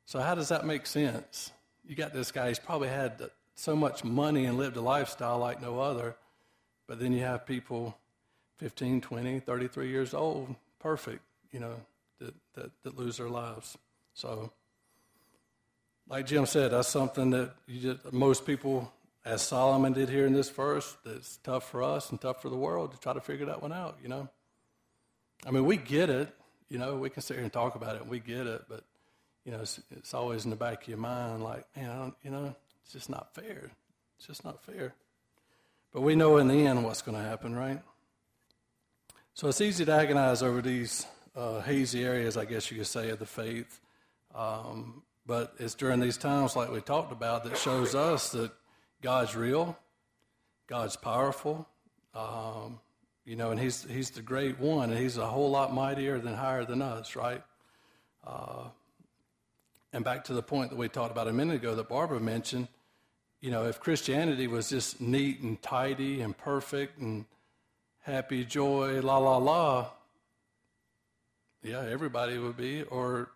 So, 0.06 0.20
how 0.20 0.36
does 0.36 0.50
that 0.50 0.66
make 0.66 0.86
sense? 0.86 1.52
you 1.90 1.96
got 1.96 2.14
this 2.14 2.32
guy, 2.32 2.50
he's 2.50 2.60
probably 2.60 2.88
had 2.88 3.32
so 3.56 3.76
much 3.76 4.04
money 4.04 4.46
and 4.46 4.58
lived 4.58 4.78
a 4.78 4.82
lifestyle 4.82 5.40
like 5.40 5.60
no 5.60 5.80
other. 5.80 6.16
But 6.88 7.00
then 7.00 7.12
you 7.12 7.22
have 7.22 7.48
people 7.48 7.98
15, 8.58 9.02
20, 9.02 9.40
33 9.40 9.90
years 9.90 10.14
old, 10.14 10.56
perfect, 10.80 11.24
you 11.52 11.60
know, 11.60 11.74
that, 12.20 12.36
that, 12.54 12.72
that 12.84 12.98
lose 12.98 13.18
their 13.18 13.28
lives. 13.28 13.76
So, 14.14 14.52
like 16.08 16.28
Jim 16.28 16.46
said, 16.46 16.72
that's 16.72 16.88
something 16.88 17.32
that 17.32 17.54
you 17.68 17.94
just, 17.94 18.14
most 18.14 18.46
people, 18.46 18.92
as 19.30 19.44
Solomon 19.44 19.94
did 19.94 20.10
here 20.10 20.26
in 20.26 20.34
this 20.34 20.50
verse, 20.50 20.98
that's 21.06 21.38
tough 21.38 21.70
for 21.70 21.84
us 21.84 22.10
and 22.10 22.20
tough 22.20 22.42
for 22.42 22.50
the 22.50 22.58
world 22.58 22.92
to 22.92 23.00
try 23.00 23.14
to 23.14 23.22
figure 23.22 23.46
that 23.46 23.62
one 23.62 23.72
out, 23.72 23.98
you 24.02 24.10
know. 24.10 24.28
I 25.46 25.52
mean, 25.52 25.66
we 25.66 25.78
get 25.78 26.10
it, 26.10 26.34
you 26.68 26.80
know, 26.80 26.96
we 26.96 27.10
can 27.10 27.22
sit 27.22 27.36
here 27.36 27.44
and 27.44 27.54
talk 27.54 27.76
about 27.76 27.96
it 27.96 28.02
and 28.02 28.10
we 28.10 28.20
get 28.20 28.48
it, 28.48 28.64
but 28.68 28.84
you 29.46 29.52
know, 29.52 29.60
it's, 29.62 29.80
it's 29.92 30.14
always 30.14 30.46
in 30.46 30.50
the 30.50 30.56
back 30.56 30.82
of 30.82 30.88
your 30.88 30.98
mind, 30.98 31.44
like, 31.44 31.66
man, 31.76 32.14
you 32.24 32.32
know, 32.32 32.56
it's 32.84 32.94
just 32.94 33.10
not 33.10 33.34
fair. 33.34 33.72
It's 34.18 34.28
just 34.28 34.44
not 34.44 34.64
fair. 34.64 34.94
But 35.94 36.02
we 36.02 36.16
know 36.16 36.38
in 36.38 36.48
the 36.48 36.66
end 36.68 36.84
what's 36.84 37.02
going 37.02 37.18
to 37.18 37.24
happen, 37.24 37.56
right? 37.56 37.82
So 39.34 39.48
it's 39.48 39.62
easy 39.62 39.86
to 39.86 39.92
agonize 39.92 40.44
over 40.44 40.62
these 40.62 41.06
uh, 41.36 41.62
hazy 41.62 42.04
areas, 42.04 42.36
I 42.36 42.46
guess 42.46 42.70
you 42.70 42.78
could 42.78 42.88
say, 42.88 43.10
of 43.10 43.20
the 43.20 43.26
faith. 43.26 43.80
Um, 44.36 45.04
but 45.26 45.54
it's 45.60 45.76
during 45.76 46.00
these 46.00 46.18
times, 46.18 46.56
like 46.56 46.72
we 46.72 46.82
talked 46.82 47.12
about, 47.12 47.44
that 47.46 47.58
shows 47.58 47.96
us 47.96 48.32
that 48.32 48.52
God's 49.02 49.36
real, 49.36 49.78
God's 50.68 50.96
powerful, 50.96 51.68
um, 52.14 52.80
you 53.26 53.36
know, 53.36 53.52
and 53.52 53.60
He's 53.60 53.84
He's 53.84 54.10
the 54.12 54.22
great 54.22 54.60
one, 54.60 54.90
and 54.90 55.00
He's 55.00 55.18
a 55.18 55.28
whole 55.28 55.50
lot 55.50 55.74
mightier 55.74 56.20
than 56.20 56.34
higher 56.34 56.66
than 56.66 56.82
us, 56.82 57.16
right? 57.16 57.42
Uh, 58.26 58.66
and 59.94 60.04
back 60.04 60.26
to 60.26 60.34
the 60.34 60.44
point 60.44 60.70
that 60.70 60.76
we 60.78 60.88
talked 60.90 61.12
about 61.12 61.28
a 61.28 61.34
minute 61.34 61.56
ago 61.56 61.76
that 61.76 61.90
Barbara 61.90 62.20
mentioned, 62.20 62.68
you 63.42 63.52
know, 63.52 63.66
if 63.66 63.80
Christianity 63.80 64.48
was 64.48 64.70
just 64.70 65.02
neat 65.02 65.40
and 65.42 65.62
tidy 65.62 66.22
and 66.22 66.38
perfect 66.38 67.00
and 67.00 67.26
happy, 68.02 68.44
joy, 68.46 69.02
la, 69.02 69.18
la, 69.18 69.38
la, 69.38 69.90
yeah, 71.64 71.84
everybody 71.90 72.38
would 72.38 72.58
be. 72.58 72.84
Or 72.84 73.32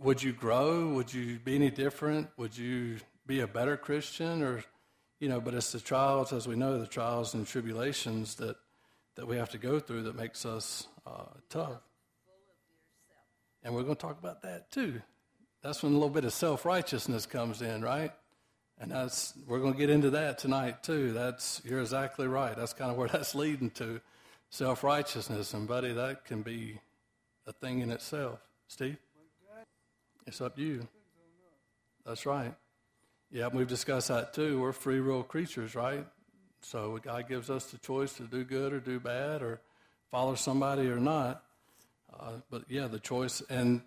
would 0.00 0.22
you 0.22 0.32
grow? 0.32 0.88
Would 0.94 1.12
you 1.12 1.38
be 1.38 1.54
any 1.54 1.70
different? 1.70 2.28
Would 2.36 2.56
you 2.56 2.98
be 3.26 3.40
a 3.40 3.46
better 3.46 3.76
Christian? 3.76 4.42
Or, 4.42 4.64
you 5.20 5.28
know, 5.28 5.40
but 5.40 5.54
it's 5.54 5.72
the 5.72 5.80
trials, 5.80 6.32
as 6.32 6.46
we 6.46 6.56
know, 6.56 6.78
the 6.78 6.86
trials 6.86 7.34
and 7.34 7.46
tribulations 7.46 8.36
that, 8.36 8.56
that 9.16 9.26
we 9.26 9.36
have 9.36 9.50
to 9.50 9.58
go 9.58 9.80
through 9.80 10.04
that 10.04 10.16
makes 10.16 10.44
us 10.44 10.86
uh, 11.06 11.24
tough. 11.48 11.80
And 13.62 13.74
we're 13.74 13.82
going 13.82 13.96
to 13.96 14.00
talk 14.00 14.18
about 14.18 14.42
that 14.42 14.70
too. 14.70 15.00
That's 15.62 15.82
when 15.82 15.92
a 15.92 15.94
little 15.94 16.10
bit 16.10 16.24
of 16.24 16.32
self 16.34 16.66
righteousness 16.66 17.24
comes 17.24 17.62
in, 17.62 17.82
right? 17.82 18.12
And 18.78 18.90
that's 18.90 19.32
we're 19.46 19.60
going 19.60 19.72
to 19.72 19.78
get 19.78 19.88
into 19.88 20.10
that 20.10 20.38
tonight 20.38 20.82
too. 20.82 21.12
That's 21.12 21.62
you're 21.64 21.80
exactly 21.80 22.26
right. 22.26 22.54
That's 22.54 22.74
kind 22.74 22.90
of 22.90 22.98
where 22.98 23.08
that's 23.12 23.34
leading 23.34 23.70
to 23.70 24.00
self 24.50 24.84
righteousness, 24.84 25.54
and 25.54 25.66
buddy, 25.66 25.92
that 25.92 26.26
can 26.26 26.42
be 26.42 26.80
a 27.46 27.52
thing 27.52 27.80
in 27.80 27.90
itself. 27.90 28.40
Steve, 28.68 28.98
it's 30.26 30.40
up 30.40 30.56
to 30.56 30.62
you. 30.62 30.86
That's 32.04 32.26
right. 32.26 32.54
Yeah, 33.34 33.48
we've 33.52 33.66
discussed 33.66 34.06
that 34.08 34.32
too. 34.32 34.60
We're 34.60 34.70
free 34.70 35.00
will 35.00 35.24
creatures, 35.24 35.74
right? 35.74 36.06
So 36.60 37.00
God 37.02 37.28
gives 37.28 37.50
us 37.50 37.64
the 37.64 37.78
choice 37.78 38.12
to 38.12 38.22
do 38.22 38.44
good 38.44 38.72
or 38.72 38.78
do 38.78 39.00
bad, 39.00 39.42
or 39.42 39.60
follow 40.12 40.36
somebody 40.36 40.86
or 40.86 41.00
not. 41.00 41.42
Uh, 42.16 42.34
but 42.48 42.62
yeah, 42.68 42.86
the 42.86 43.00
choice, 43.00 43.42
and 43.50 43.82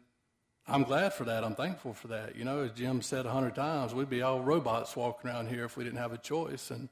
I'm 0.67 0.83
glad 0.83 1.13
for 1.13 1.23
that. 1.23 1.45
I'm 1.45 1.55
thankful 1.55 1.93
for 1.93 2.09
that. 2.09 2.35
You 2.35 2.43
know, 2.43 2.63
as 2.63 2.71
Jim 2.73 3.01
said 3.01 3.25
a 3.25 3.31
hundred 3.31 3.55
times, 3.55 3.95
we'd 3.95 4.09
be 4.09 4.21
all 4.21 4.41
robots 4.41 4.97
walking 4.97 5.31
around 5.31 5.47
here 5.47 5.63
if 5.63 5.77
we 5.77 5.85
didn't 5.85 5.99
have 5.99 6.11
a 6.11 6.17
choice. 6.17 6.69
And 6.69 6.89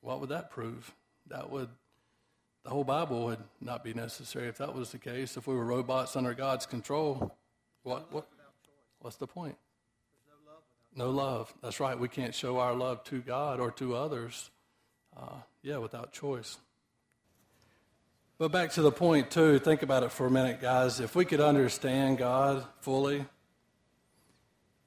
what 0.00 0.18
would 0.18 0.30
that 0.30 0.50
prove? 0.50 0.92
That 1.28 1.50
would, 1.50 1.68
the 2.64 2.70
whole 2.70 2.82
Bible 2.82 3.26
would 3.26 3.44
not 3.60 3.84
be 3.84 3.94
necessary 3.94 4.48
if 4.48 4.58
that 4.58 4.74
was 4.74 4.90
the 4.90 4.98
case. 4.98 5.36
If 5.36 5.46
we 5.46 5.54
were 5.54 5.64
robots 5.64 6.16
under 6.16 6.34
God's 6.34 6.66
control, 6.66 7.32
what, 7.84 8.12
what 8.12 8.26
what's 8.98 9.18
the 9.18 9.28
point? 9.28 9.56
No 10.94 11.10
love. 11.10 11.52
That's 11.62 11.80
right. 11.80 11.98
We 11.98 12.08
can't 12.08 12.34
show 12.34 12.58
our 12.58 12.74
love 12.74 13.04
to 13.04 13.20
God 13.20 13.60
or 13.60 13.70
to 13.72 13.94
others, 13.94 14.50
uh, 15.16 15.36
yeah, 15.62 15.78
without 15.78 16.12
choice. 16.12 16.58
But 18.38 18.52
back 18.52 18.72
to 18.72 18.82
the 18.82 18.90
point, 18.90 19.30
too, 19.30 19.58
think 19.58 19.82
about 19.82 20.02
it 20.02 20.10
for 20.10 20.26
a 20.26 20.30
minute, 20.30 20.60
guys. 20.60 20.98
If 20.98 21.14
we 21.14 21.24
could 21.24 21.40
understand 21.40 22.18
God 22.18 22.64
fully, 22.80 23.24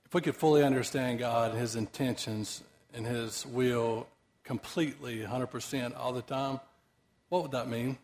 if 0.05 0.13
we 0.13 0.21
could 0.21 0.35
fully 0.35 0.63
understand 0.63 1.19
God 1.19 1.53
His 1.53 1.75
intentions 1.75 2.63
and 2.93 3.05
His 3.05 3.45
will 3.45 4.07
completely, 4.43 5.19
100% 5.19 5.97
all 5.97 6.13
the 6.13 6.21
time, 6.21 6.59
what 7.29 7.43
would 7.43 7.51
that 7.51 7.69
mean? 7.69 7.97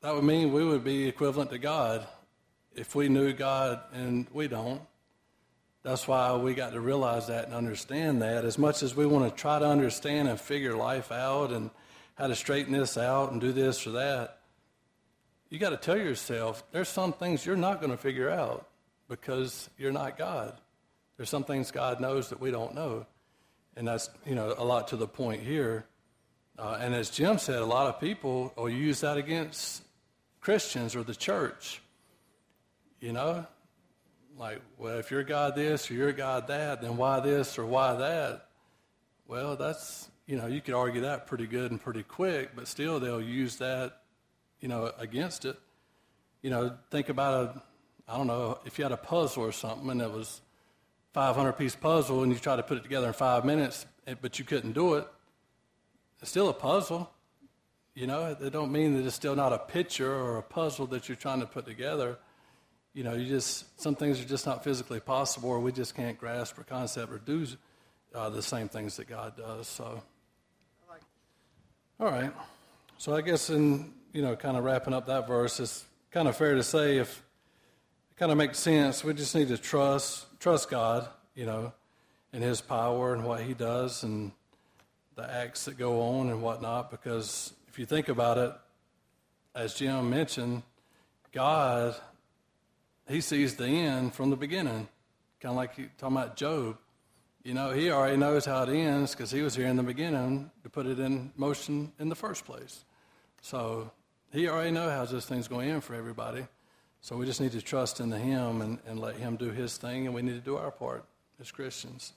That 0.00 0.14
would 0.14 0.24
mean 0.24 0.52
we 0.52 0.64
would 0.64 0.82
be 0.82 1.06
equivalent 1.06 1.50
to 1.50 1.58
God 1.58 2.06
if 2.74 2.94
we 2.94 3.08
knew 3.08 3.32
God 3.32 3.80
and 3.92 4.26
we 4.32 4.48
don't. 4.48 4.82
That's 5.82 6.06
why 6.06 6.34
we 6.36 6.54
got 6.54 6.72
to 6.72 6.80
realize 6.80 7.26
that 7.26 7.46
and 7.46 7.54
understand 7.54 8.22
that. 8.22 8.44
As 8.44 8.56
much 8.56 8.82
as 8.82 8.94
we 8.94 9.04
want 9.04 9.28
to 9.28 9.40
try 9.40 9.58
to 9.58 9.66
understand 9.66 10.28
and 10.28 10.40
figure 10.40 10.76
life 10.76 11.10
out 11.10 11.50
and 11.50 11.70
how 12.14 12.28
to 12.28 12.36
straighten 12.36 12.72
this 12.72 12.96
out 12.96 13.32
and 13.32 13.40
do 13.40 13.52
this 13.52 13.86
or 13.86 13.92
that. 13.92 14.38
You 15.48 15.58
got 15.58 15.70
to 15.70 15.76
tell 15.76 15.96
yourself 15.96 16.62
there's 16.72 16.88
some 16.88 17.12
things 17.12 17.44
you're 17.44 17.56
not 17.56 17.80
going 17.80 17.90
to 17.90 17.96
figure 17.96 18.30
out 18.30 18.68
because 19.08 19.68
you're 19.76 19.92
not 19.92 20.16
God. 20.16 20.54
There's 21.16 21.28
some 21.28 21.44
things 21.44 21.70
God 21.70 22.00
knows 22.00 22.30
that 22.30 22.40
we 22.40 22.50
don't 22.50 22.74
know. 22.74 23.06
And 23.76 23.88
that's, 23.88 24.08
you 24.26 24.34
know, 24.34 24.54
a 24.56 24.64
lot 24.64 24.88
to 24.88 24.96
the 24.96 25.06
point 25.06 25.42
here. 25.42 25.84
Uh, 26.58 26.78
and 26.80 26.94
as 26.94 27.10
Jim 27.10 27.38
said, 27.38 27.58
a 27.58 27.66
lot 27.66 27.86
of 27.86 28.00
people 28.00 28.52
will 28.56 28.70
use 28.70 29.00
that 29.00 29.16
against 29.16 29.82
Christians 30.40 30.94
or 30.94 31.02
the 31.02 31.14
church. 31.14 31.80
You 33.00 33.12
know, 33.12 33.46
like, 34.38 34.60
well, 34.78 34.98
if 34.98 35.10
you're 35.10 35.24
God 35.24 35.54
this 35.54 35.90
or 35.90 35.94
you're 35.94 36.12
God 36.12 36.48
that, 36.48 36.82
then 36.82 36.96
why 36.96 37.20
this 37.20 37.58
or 37.58 37.66
why 37.66 37.94
that? 37.94 38.46
Well, 39.26 39.56
that's 39.56 40.08
you 40.26 40.36
know, 40.36 40.46
you 40.46 40.60
could 40.60 40.74
argue 40.74 41.02
that 41.02 41.26
pretty 41.26 41.46
good 41.46 41.70
and 41.70 41.80
pretty 41.80 42.02
quick, 42.02 42.50
but 42.54 42.68
still 42.68 43.00
they'll 43.00 43.20
use 43.20 43.56
that, 43.56 44.02
you 44.60 44.68
know, 44.68 44.92
against 44.98 45.44
it. 45.44 45.58
You 46.42 46.50
know, 46.50 46.76
think 46.90 47.08
about 47.08 47.34
a, 47.34 47.62
I 48.10 48.16
don't 48.16 48.26
know, 48.26 48.58
if 48.64 48.78
you 48.78 48.84
had 48.84 48.92
a 48.92 48.96
puzzle 48.96 49.44
or 49.44 49.52
something 49.52 49.90
and 49.90 50.00
it 50.00 50.10
was 50.10 50.40
500 51.12 51.52
piece 51.52 51.74
puzzle 51.74 52.22
and 52.22 52.32
you 52.32 52.38
try 52.38 52.56
to 52.56 52.62
put 52.62 52.78
it 52.78 52.82
together 52.82 53.08
in 53.08 53.12
five 53.12 53.44
minutes, 53.44 53.84
eh, 54.06 54.14
but 54.20 54.38
you 54.38 54.44
couldn't 54.44 54.72
do 54.72 54.94
it, 54.94 55.06
it's 56.20 56.30
still 56.30 56.48
a 56.48 56.54
puzzle. 56.54 57.10
You 57.94 58.06
know, 58.06 58.36
it 58.40 58.50
don't 58.50 58.72
mean 58.72 58.94
that 58.94 59.04
it's 59.04 59.14
still 59.14 59.36
not 59.36 59.52
a 59.52 59.58
picture 59.58 60.10
or 60.10 60.38
a 60.38 60.42
puzzle 60.42 60.86
that 60.86 61.08
you're 61.08 61.16
trying 61.16 61.40
to 61.40 61.46
put 61.46 61.66
together. 61.66 62.18
You 62.94 63.04
know, 63.04 63.14
you 63.14 63.26
just 63.26 63.80
some 63.80 63.94
things 63.94 64.20
are 64.20 64.24
just 64.24 64.46
not 64.46 64.64
physically 64.64 65.00
possible, 65.00 65.48
or 65.48 65.60
we 65.60 65.72
just 65.72 65.94
can't 65.94 66.18
grasp 66.18 66.58
or 66.58 66.64
concept 66.64 67.12
or 67.12 67.18
do 67.18 67.46
uh, 68.14 68.30
the 68.30 68.42
same 68.42 68.68
things 68.68 68.96
that 68.96 69.08
God 69.08 69.36
does. 69.36 69.66
So. 69.66 70.02
All 72.00 72.10
right. 72.10 72.32
So 72.98 73.14
I 73.14 73.20
guess 73.20 73.48
in, 73.48 73.92
you 74.12 74.22
know, 74.22 74.34
kind 74.34 74.56
of 74.56 74.64
wrapping 74.64 74.92
up 74.92 75.06
that 75.06 75.28
verse, 75.28 75.60
it's 75.60 75.84
kind 76.10 76.26
of 76.26 76.36
fair 76.36 76.54
to 76.56 76.62
say 76.62 76.98
if 76.98 77.22
it 78.10 78.16
kind 78.16 78.32
of 78.32 78.38
makes 78.38 78.58
sense, 78.58 79.04
we 79.04 79.14
just 79.14 79.34
need 79.34 79.48
to 79.48 79.56
trust, 79.58 80.26
trust 80.40 80.68
God, 80.68 81.08
you 81.34 81.46
know, 81.46 81.72
and 82.32 82.42
his 82.42 82.60
power 82.60 83.14
and 83.14 83.24
what 83.24 83.42
he 83.42 83.54
does 83.54 84.02
and 84.02 84.32
the 85.14 85.30
acts 85.30 85.66
that 85.66 85.78
go 85.78 86.00
on 86.00 86.28
and 86.28 86.42
whatnot. 86.42 86.90
Because 86.90 87.52
if 87.68 87.78
you 87.78 87.86
think 87.86 88.08
about 88.08 88.36
it, 88.36 88.52
as 89.54 89.74
Jim 89.74 90.10
mentioned, 90.10 90.62
God, 91.32 91.94
he 93.12 93.20
sees 93.20 93.56
the 93.56 93.66
end 93.66 94.14
from 94.14 94.30
the 94.30 94.36
beginning. 94.36 94.88
Kind 95.40 95.52
of 95.52 95.56
like 95.56 95.76
he, 95.76 95.88
talking 95.98 96.16
about 96.16 96.36
Job. 96.36 96.78
You 97.44 97.54
know, 97.54 97.70
he 97.70 97.90
already 97.90 98.16
knows 98.16 98.44
how 98.44 98.62
it 98.62 98.70
ends 98.70 99.12
because 99.14 99.30
he 99.30 99.42
was 99.42 99.54
here 99.54 99.66
in 99.66 99.76
the 99.76 99.82
beginning 99.82 100.50
to 100.62 100.70
put 100.70 100.86
it 100.86 100.98
in 100.98 101.32
motion 101.36 101.92
in 101.98 102.08
the 102.08 102.14
first 102.14 102.44
place. 102.44 102.84
So 103.40 103.90
he 104.32 104.48
already 104.48 104.70
knows 104.70 104.92
how 104.92 105.04
this 105.04 105.26
thing's 105.26 105.48
going 105.48 105.68
to 105.68 105.74
end 105.74 105.84
for 105.84 105.94
everybody. 105.94 106.46
So 107.00 107.16
we 107.16 107.26
just 107.26 107.40
need 107.40 107.52
to 107.52 107.60
trust 107.60 107.98
in 107.98 108.10
the 108.10 108.18
him 108.18 108.62
and, 108.62 108.78
and 108.86 109.00
let 109.00 109.16
him 109.16 109.36
do 109.36 109.50
his 109.50 109.76
thing, 109.76 110.06
and 110.06 110.14
we 110.14 110.22
need 110.22 110.34
to 110.34 110.40
do 110.40 110.56
our 110.56 110.70
part 110.70 111.04
as 111.40 111.50
Christians. 111.50 112.12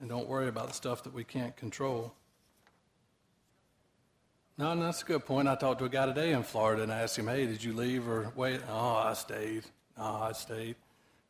And 0.00 0.08
don't 0.08 0.28
worry 0.28 0.46
about 0.46 0.68
the 0.68 0.74
stuff 0.74 1.02
that 1.02 1.12
we 1.12 1.24
can't 1.24 1.56
control. 1.56 2.14
No, 4.56 4.74
no, 4.74 4.84
that's 4.84 5.02
a 5.02 5.04
good 5.04 5.26
point. 5.26 5.48
I 5.48 5.56
talked 5.56 5.80
to 5.80 5.86
a 5.86 5.88
guy 5.88 6.06
today 6.06 6.32
in 6.32 6.44
Florida 6.44 6.84
and 6.84 6.92
I 6.92 7.00
asked 7.00 7.18
him, 7.18 7.26
hey, 7.26 7.46
did 7.46 7.62
you 7.62 7.72
leave 7.72 8.08
or 8.08 8.32
wait? 8.36 8.60
Oh, 8.68 8.96
I 8.96 9.14
stayed. 9.14 9.64
Oh, 9.98 10.22
I 10.22 10.32
stayed. 10.32 10.76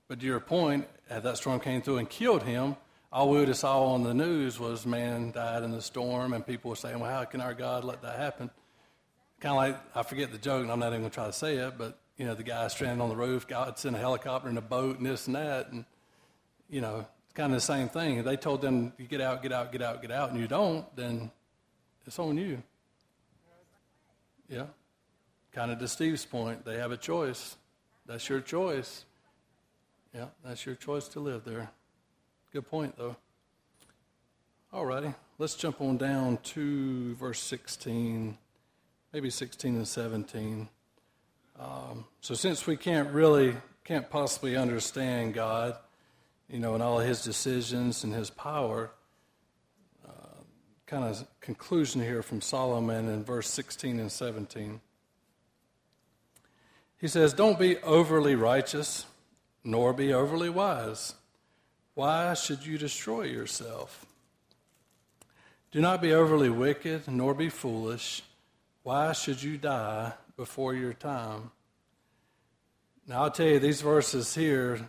But 0.08 0.20
to 0.20 0.26
your 0.26 0.40
point, 0.40 0.86
that 1.08 1.36
storm 1.36 1.60
came 1.60 1.82
through 1.82 1.98
and 1.98 2.08
killed 2.08 2.42
him, 2.42 2.76
all 3.10 3.30
we 3.30 3.38
would 3.38 3.48
have 3.48 3.56
saw 3.56 3.94
on 3.94 4.02
the 4.02 4.12
news 4.12 4.60
was 4.60 4.84
man 4.84 5.32
died 5.32 5.62
in 5.62 5.70
the 5.70 5.80
storm, 5.80 6.34
and 6.34 6.46
people 6.46 6.68
were 6.68 6.76
saying, 6.76 7.00
"Well, 7.00 7.10
how 7.10 7.24
can 7.24 7.40
our 7.40 7.54
God 7.54 7.84
let 7.84 8.02
that 8.02 8.18
happen?" 8.18 8.50
Kind 9.40 9.52
of 9.52 9.56
like 9.56 9.96
I 9.96 10.02
forget 10.02 10.30
the 10.30 10.38
joke, 10.38 10.62
and 10.62 10.70
I'm 10.70 10.78
not 10.78 10.88
even 10.88 11.00
going 11.00 11.10
to 11.10 11.14
try 11.14 11.26
to 11.26 11.32
say 11.32 11.56
it, 11.56 11.78
but 11.78 11.98
you 12.18 12.26
know, 12.26 12.34
the 12.34 12.42
guy 12.42 12.68
stranded 12.68 13.00
on 13.00 13.08
the 13.08 13.16
roof, 13.16 13.46
God's 13.46 13.84
in 13.84 13.94
a 13.94 13.98
helicopter 13.98 14.48
and 14.48 14.58
a 14.58 14.62
boat, 14.62 14.98
and 14.98 15.06
this 15.06 15.26
and 15.26 15.36
that, 15.36 15.72
and 15.72 15.86
you 16.68 16.82
know, 16.82 17.06
it's 17.24 17.32
kind 17.34 17.52
of 17.52 17.56
the 17.56 17.64
same 17.64 17.88
thing. 17.88 18.18
If 18.18 18.26
they 18.26 18.36
told 18.36 18.60
them, 18.60 18.92
"You 18.98 19.06
get 19.06 19.22
out, 19.22 19.42
get 19.42 19.52
out, 19.52 19.72
get 19.72 19.80
out, 19.80 20.02
get 20.02 20.10
out," 20.10 20.30
and 20.30 20.38
you 20.38 20.46
don't, 20.46 20.84
then 20.94 21.30
it's 22.06 22.18
on 22.18 22.36
you. 22.36 22.62
Yeah, 24.50 24.66
kind 25.52 25.70
of 25.70 25.78
to 25.78 25.88
Steve's 25.88 26.26
point, 26.26 26.66
they 26.66 26.76
have 26.76 26.92
a 26.92 26.96
choice. 26.98 27.56
That's 28.08 28.26
your 28.26 28.40
choice. 28.40 29.04
Yeah, 30.14 30.28
that's 30.42 30.64
your 30.64 30.74
choice 30.74 31.08
to 31.08 31.20
live 31.20 31.44
there. 31.44 31.70
Good 32.54 32.66
point, 32.66 32.96
though. 32.96 33.16
All 34.72 34.86
righty, 34.86 35.12
let's 35.36 35.54
jump 35.54 35.82
on 35.82 35.98
down 35.98 36.38
to 36.38 37.14
verse 37.16 37.38
16, 37.40 38.38
maybe 39.12 39.28
16 39.28 39.76
and 39.76 39.86
17. 39.86 40.70
Um, 41.60 42.06
so, 42.22 42.34
since 42.34 42.66
we 42.66 42.78
can't 42.78 43.10
really, 43.10 43.54
can't 43.84 44.08
possibly 44.08 44.56
understand 44.56 45.34
God, 45.34 45.76
you 46.48 46.60
know, 46.60 46.72
and 46.72 46.82
all 46.82 47.00
his 47.00 47.22
decisions 47.22 48.04
and 48.04 48.14
his 48.14 48.30
power, 48.30 48.90
uh, 50.08 50.40
kind 50.86 51.04
of 51.04 51.26
conclusion 51.42 52.00
here 52.00 52.22
from 52.22 52.40
Solomon 52.40 53.10
in 53.10 53.22
verse 53.22 53.50
16 53.50 54.00
and 54.00 54.10
17. 54.10 54.80
He 56.98 57.08
says, 57.08 57.32
Don't 57.32 57.58
be 57.58 57.78
overly 57.78 58.34
righteous, 58.34 59.06
nor 59.64 59.92
be 59.92 60.12
overly 60.12 60.50
wise. 60.50 61.14
Why 61.94 62.34
should 62.34 62.64
you 62.64 62.78
destroy 62.78 63.22
yourself? 63.22 64.06
Do 65.70 65.80
not 65.80 66.00
be 66.00 66.12
overly 66.12 66.50
wicked, 66.50 67.08
nor 67.08 67.34
be 67.34 67.48
foolish. 67.48 68.22
Why 68.82 69.12
should 69.12 69.42
you 69.42 69.58
die 69.58 70.12
before 70.36 70.74
your 70.74 70.94
time? 70.94 71.50
Now, 73.06 73.24
I'll 73.24 73.30
tell 73.30 73.46
you, 73.46 73.58
these 73.58 73.80
verses 73.80 74.34
here, 74.34 74.80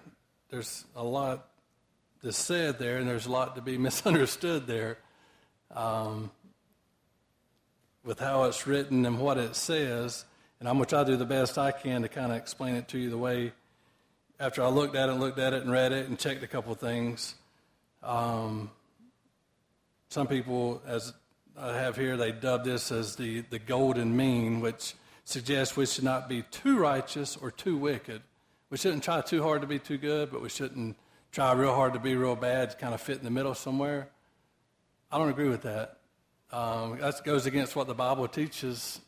there's 0.50 0.86
a 0.96 1.04
lot 1.04 1.48
that's 2.24 2.38
said 2.38 2.80
there, 2.80 2.98
and 2.98 3.08
there's 3.08 3.26
a 3.26 3.32
lot 3.32 3.56
to 3.56 3.62
be 3.62 3.78
misunderstood 3.90 4.68
there 4.68 4.98
um, 5.76 6.32
with 8.04 8.20
how 8.20 8.44
it's 8.44 8.66
written 8.68 9.06
and 9.06 9.20
what 9.20 9.38
it 9.38 9.56
says. 9.56 10.26
And 10.60 10.68
I'm 10.68 10.76
going 10.76 10.86
to 10.86 10.90
try 10.90 11.04
to 11.04 11.12
do 11.12 11.18
the 11.18 11.26
best 11.26 11.58
I 11.58 11.72
can 11.72 12.02
to 12.02 12.10
kind 12.10 12.32
of 12.32 12.38
explain 12.38 12.76
it 12.76 12.88
to 12.90 12.98
you 12.98 13.10
the 13.10 13.18
way 13.18 13.54
after 14.40 14.64
I 14.64 14.68
looked 14.68 14.96
at 14.96 15.10
it, 15.10 15.14
and 15.14 15.22
looked 15.22 15.40
at 15.40 15.54
it, 15.54 15.62
and 15.64 15.72
read 15.72 15.92
it, 15.92 16.08
and 16.08 16.18
checked 16.18 16.44
a 16.44 16.48
couple 16.48 16.72
of 16.72 16.80
things. 16.80 17.36
Um, 18.02 18.72
some 20.10 20.28
people, 20.28 20.82
as 20.88 21.14
I 21.58 21.76
have 21.76 21.96
here, 21.96 22.16
they 22.16 22.32
dub 22.32 22.64
this 22.64 22.92
as 22.92 23.16
the, 23.16 23.42
the 23.50 23.60
golden 23.60 24.16
mean, 24.16 24.62
which 24.62 24.96
suggests 25.26 25.76
we 25.76 25.86
should 25.86 26.04
not 26.04 26.30
be 26.30 26.44
too 26.44 26.78
righteous 26.78 27.38
or 27.38 27.52
too 27.52 27.78
wicked. 27.78 28.22
We 28.70 28.78
shouldn't 28.78 29.04
try 29.04 29.22
too 29.22 29.44
hard 29.44 29.62
to 29.62 29.68
be 29.68 29.80
too 29.80 29.98
good, 29.98 30.32
but 30.32 30.42
we 30.42 30.50
shouldn't 30.50 30.96
try 31.32 31.52
real 31.54 31.76
hard 31.76 31.94
to 31.94 32.00
be 32.00 32.16
real 32.16 32.36
bad, 32.36 32.72
to 32.72 32.78
kind 32.78 32.94
of 32.94 33.02
fit 33.02 33.18
in 33.18 33.24
the 33.24 33.30
middle 33.30 33.54
somewhere. 33.54 34.10
I 35.12 35.18
don't 35.18 35.30
agree 35.30 35.50
with 35.50 35.64
that. 35.64 35.98
Um, 36.52 36.98
that 37.00 37.24
goes 37.24 37.46
against 37.46 37.76
what 37.76 37.88
the 37.88 37.94
Bible 37.94 38.28
teaches, 38.28 39.02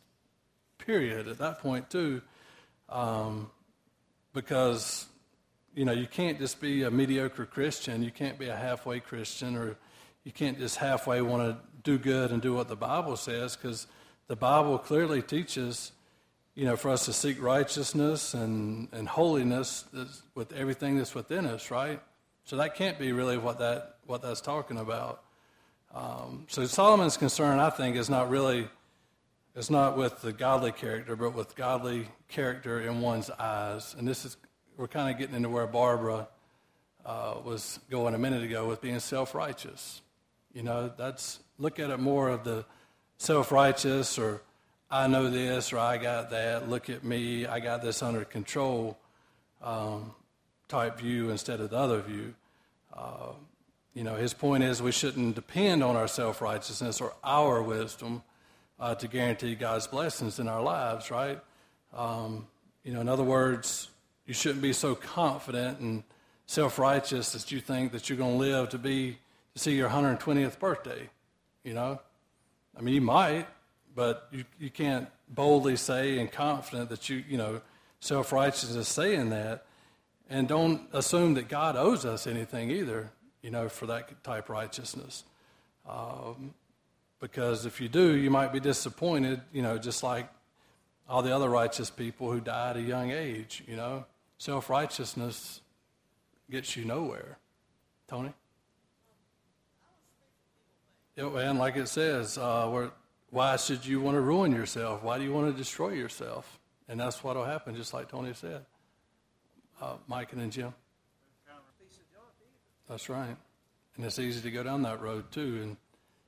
period, 0.86 1.28
at 1.28 1.38
that 1.40 1.60
point, 1.60 1.90
too. 1.90 2.22
Um, 2.90 3.50
because, 4.34 5.06
you 5.76 5.86
know, 5.86 5.92
you 5.92 6.08
can't 6.08 6.40
just 6.40 6.60
be 6.60 6.84
a 6.84 6.92
mediocre 6.92 7.46
Christian. 7.46 8.04
You 8.04 8.12
can't 8.12 8.38
be 8.38 8.48
a 8.48 8.56
halfway 8.56 9.00
Christian, 9.00 9.56
or 9.56 9.78
you 10.24 10.32
can't 10.32 10.60
just 10.60 10.78
halfway 10.78 11.22
want 11.22 11.44
to 11.44 11.58
do 11.84 11.98
good 11.98 12.32
and 12.32 12.42
do 12.42 12.54
what 12.54 12.68
the 12.68 12.76
Bible 12.76 13.18
says, 13.18 13.56
because 13.56 13.88
the 14.28 14.36
Bible 14.36 14.78
clearly 14.78 15.22
teaches, 15.22 15.92
you 16.56 16.66
know, 16.66 16.76
for 16.76 16.92
us 16.92 17.06
to 17.06 17.14
seek 17.14 17.42
righteousness 17.42 18.34
and, 18.34 18.88
and 18.92 19.08
holiness 19.08 19.86
with 20.36 20.54
everything 20.54 20.98
that's 20.98 21.16
within 21.16 21.46
us, 21.46 21.72
right? 21.72 22.02
So 22.46 22.58
that 22.58 22.76
can't 22.76 23.00
be 23.00 23.12
really 23.12 23.38
what 23.38 23.60
that 23.60 23.98
what 24.06 24.22
that's 24.22 24.42
talking 24.42 24.78
about. 24.78 25.24
Um, 25.94 26.46
so 26.48 26.66
Solomon's 26.66 27.18
concern, 27.18 27.60
I 27.60 27.70
think, 27.70 27.96
is 27.96 28.10
not 28.10 28.30
really 28.30 28.68
it's 29.56 29.70
not 29.70 29.98
with 29.98 30.22
the 30.22 30.32
godly 30.32 30.72
character, 30.72 31.16
but 31.16 31.36
with 31.36 31.56
godly 31.56 32.08
character 32.30 32.80
in 32.80 33.02
one's 33.02 33.30
eyes. 33.30 33.96
And 33.98 34.08
this 34.08 34.24
is 34.24 34.38
we're 34.78 34.88
kind 34.88 35.12
of 35.14 35.20
getting 35.20 35.36
into 35.36 35.50
where 35.50 35.68
Barbara 35.68 36.28
uh, 37.06 37.36
was 37.44 37.80
going 37.90 38.16
a 38.16 38.18
minute 38.18 38.44
ago 38.44 38.68
with 38.68 38.82
being 38.82 39.00
self-righteous. 39.00 40.02
You 40.54 40.64
know, 40.64 40.92
that's 40.98 41.40
look 41.58 41.80
at 41.80 41.90
it 41.90 42.00
more 42.00 42.30
of 42.30 42.44
the 42.44 42.66
self-righteous 43.18 44.18
or 44.18 44.42
I 44.90 45.08
know 45.08 45.30
this 45.30 45.74
or 45.74 45.80
I 45.80 45.98
got 45.98 46.30
that. 46.32 46.70
Look 46.70 46.90
at 46.90 47.04
me, 47.04 47.46
I 47.46 47.60
got 47.60 47.82
this 47.82 48.02
under 48.02 48.24
control 48.24 48.98
um, 49.62 50.14
type 50.68 51.00
view 51.00 51.30
instead 51.30 51.60
of 51.60 51.70
the 51.70 51.78
other 51.78 52.02
view. 52.02 52.34
Uh, 52.96 53.34
you 53.94 54.04
know, 54.04 54.16
his 54.16 54.34
point 54.34 54.64
is 54.64 54.82
we 54.82 54.94
shouldn't 54.94 55.36
depend 55.36 55.84
on 55.84 55.98
our 55.98 56.08
self 56.08 56.42
righteousness 56.42 57.02
or 57.02 57.14
our 57.24 57.62
wisdom 57.62 58.24
uh, 58.82 58.96
to 58.96 59.08
guarantee 59.08 59.56
God's 59.56 59.88
blessings 59.88 60.40
in 60.40 60.50
our 60.50 60.62
lives, 60.62 61.10
right? 61.10 61.40
Um, 61.96 62.48
you 62.84 62.92
know, 62.92 63.00
in 63.00 63.08
other 63.08 63.24
words, 63.24 63.90
you 64.26 64.34
shouldn't 64.34 64.62
be 64.62 64.74
so 64.74 64.96
confident 64.96 65.80
and 65.80 66.04
self 66.48 66.78
righteous 66.78 67.32
that 67.32 67.52
you 67.52 67.62
think 67.62 67.94
that 67.94 68.10
you're 68.10 68.18
going 68.18 68.34
to 68.34 68.38
live 68.38 68.70
to 68.70 68.78
be 68.78 69.20
to 69.54 69.60
see 69.60 69.76
your 69.76 69.90
120th 69.90 70.60
birthday. 70.60 71.10
You 71.64 71.74
know, 71.74 72.00
I 72.78 72.82
mean, 72.82 72.96
you 72.96 73.02
might, 73.02 73.48
but 73.96 74.28
you 74.32 74.44
you 74.60 74.70
can't 74.70 75.08
boldly 75.30 75.78
say 75.78 76.20
and 76.20 76.30
confident 76.30 76.90
that 76.90 77.08
you 77.08 77.24
you 77.30 77.38
know 77.38 77.62
self 78.00 78.34
righteous 78.34 78.76
is 78.76 78.88
saying 78.88 79.30
that, 79.30 79.66
and 80.30 80.48
don't 80.48 80.90
assume 80.92 81.36
that 81.36 81.48
God 81.48 81.78
owes 81.78 82.04
us 82.04 82.28
anything 82.28 82.72
either 82.72 83.12
you 83.42 83.50
know, 83.50 83.70
for 83.70 83.88
that 83.88 84.24
type 84.24 84.50
righteousness. 84.50 85.24
Um, 85.90 86.54
because 87.22 87.66
if 87.68 87.80
you 87.80 87.88
do, 87.88 88.18
you 88.18 88.30
might 88.32 88.52
be 88.52 88.60
disappointed, 88.60 89.40
you 89.54 89.62
know, 89.62 89.78
just 89.78 90.04
like 90.04 90.28
all 91.08 91.22
the 91.22 91.34
other 91.34 91.48
righteous 91.48 91.90
people 91.90 92.32
who 92.32 92.42
died 92.42 92.72
at 92.72 92.78
a 92.78 92.82
young 92.82 93.12
age, 93.12 93.64
you 93.68 93.76
know. 93.76 94.06
Self 94.38 94.70
righteousness 94.70 95.62
gets 96.50 96.76
you 96.76 96.84
nowhere. 96.84 97.38
Tony? 98.08 98.34
And 101.16 101.60
like 101.60 101.78
it 101.78 101.88
says, 101.88 102.38
uh, 102.40 102.90
why 103.30 103.56
should 103.58 103.86
you 103.86 104.02
want 104.02 104.16
to 104.16 104.22
ruin 104.22 104.52
yourself? 104.52 105.04
Why 105.04 105.20
do 105.20 105.24
you 105.24 105.32
want 105.32 105.52
to 105.52 105.58
destroy 105.58 105.90
yourself? 105.90 106.60
And 106.90 107.00
that's 107.00 107.24
what 107.24 107.36
will 107.36 107.46
happen, 107.46 107.76
just 107.76 107.94
like 107.94 108.10
Tony 108.10 108.34
said. 108.34 108.66
Uh, 109.80 109.94
Mike 110.08 110.32
and 110.32 110.42
then 110.42 110.50
Jim. 110.50 110.74
That's 112.90 113.08
right. 113.08 113.38
And 113.96 114.06
it's 114.06 114.18
easy 114.18 114.42
to 114.42 114.52
go 114.52 114.64
down 114.64 114.82
that 114.82 115.02
road 115.02 115.32
too 115.32 115.60
and 115.62 115.78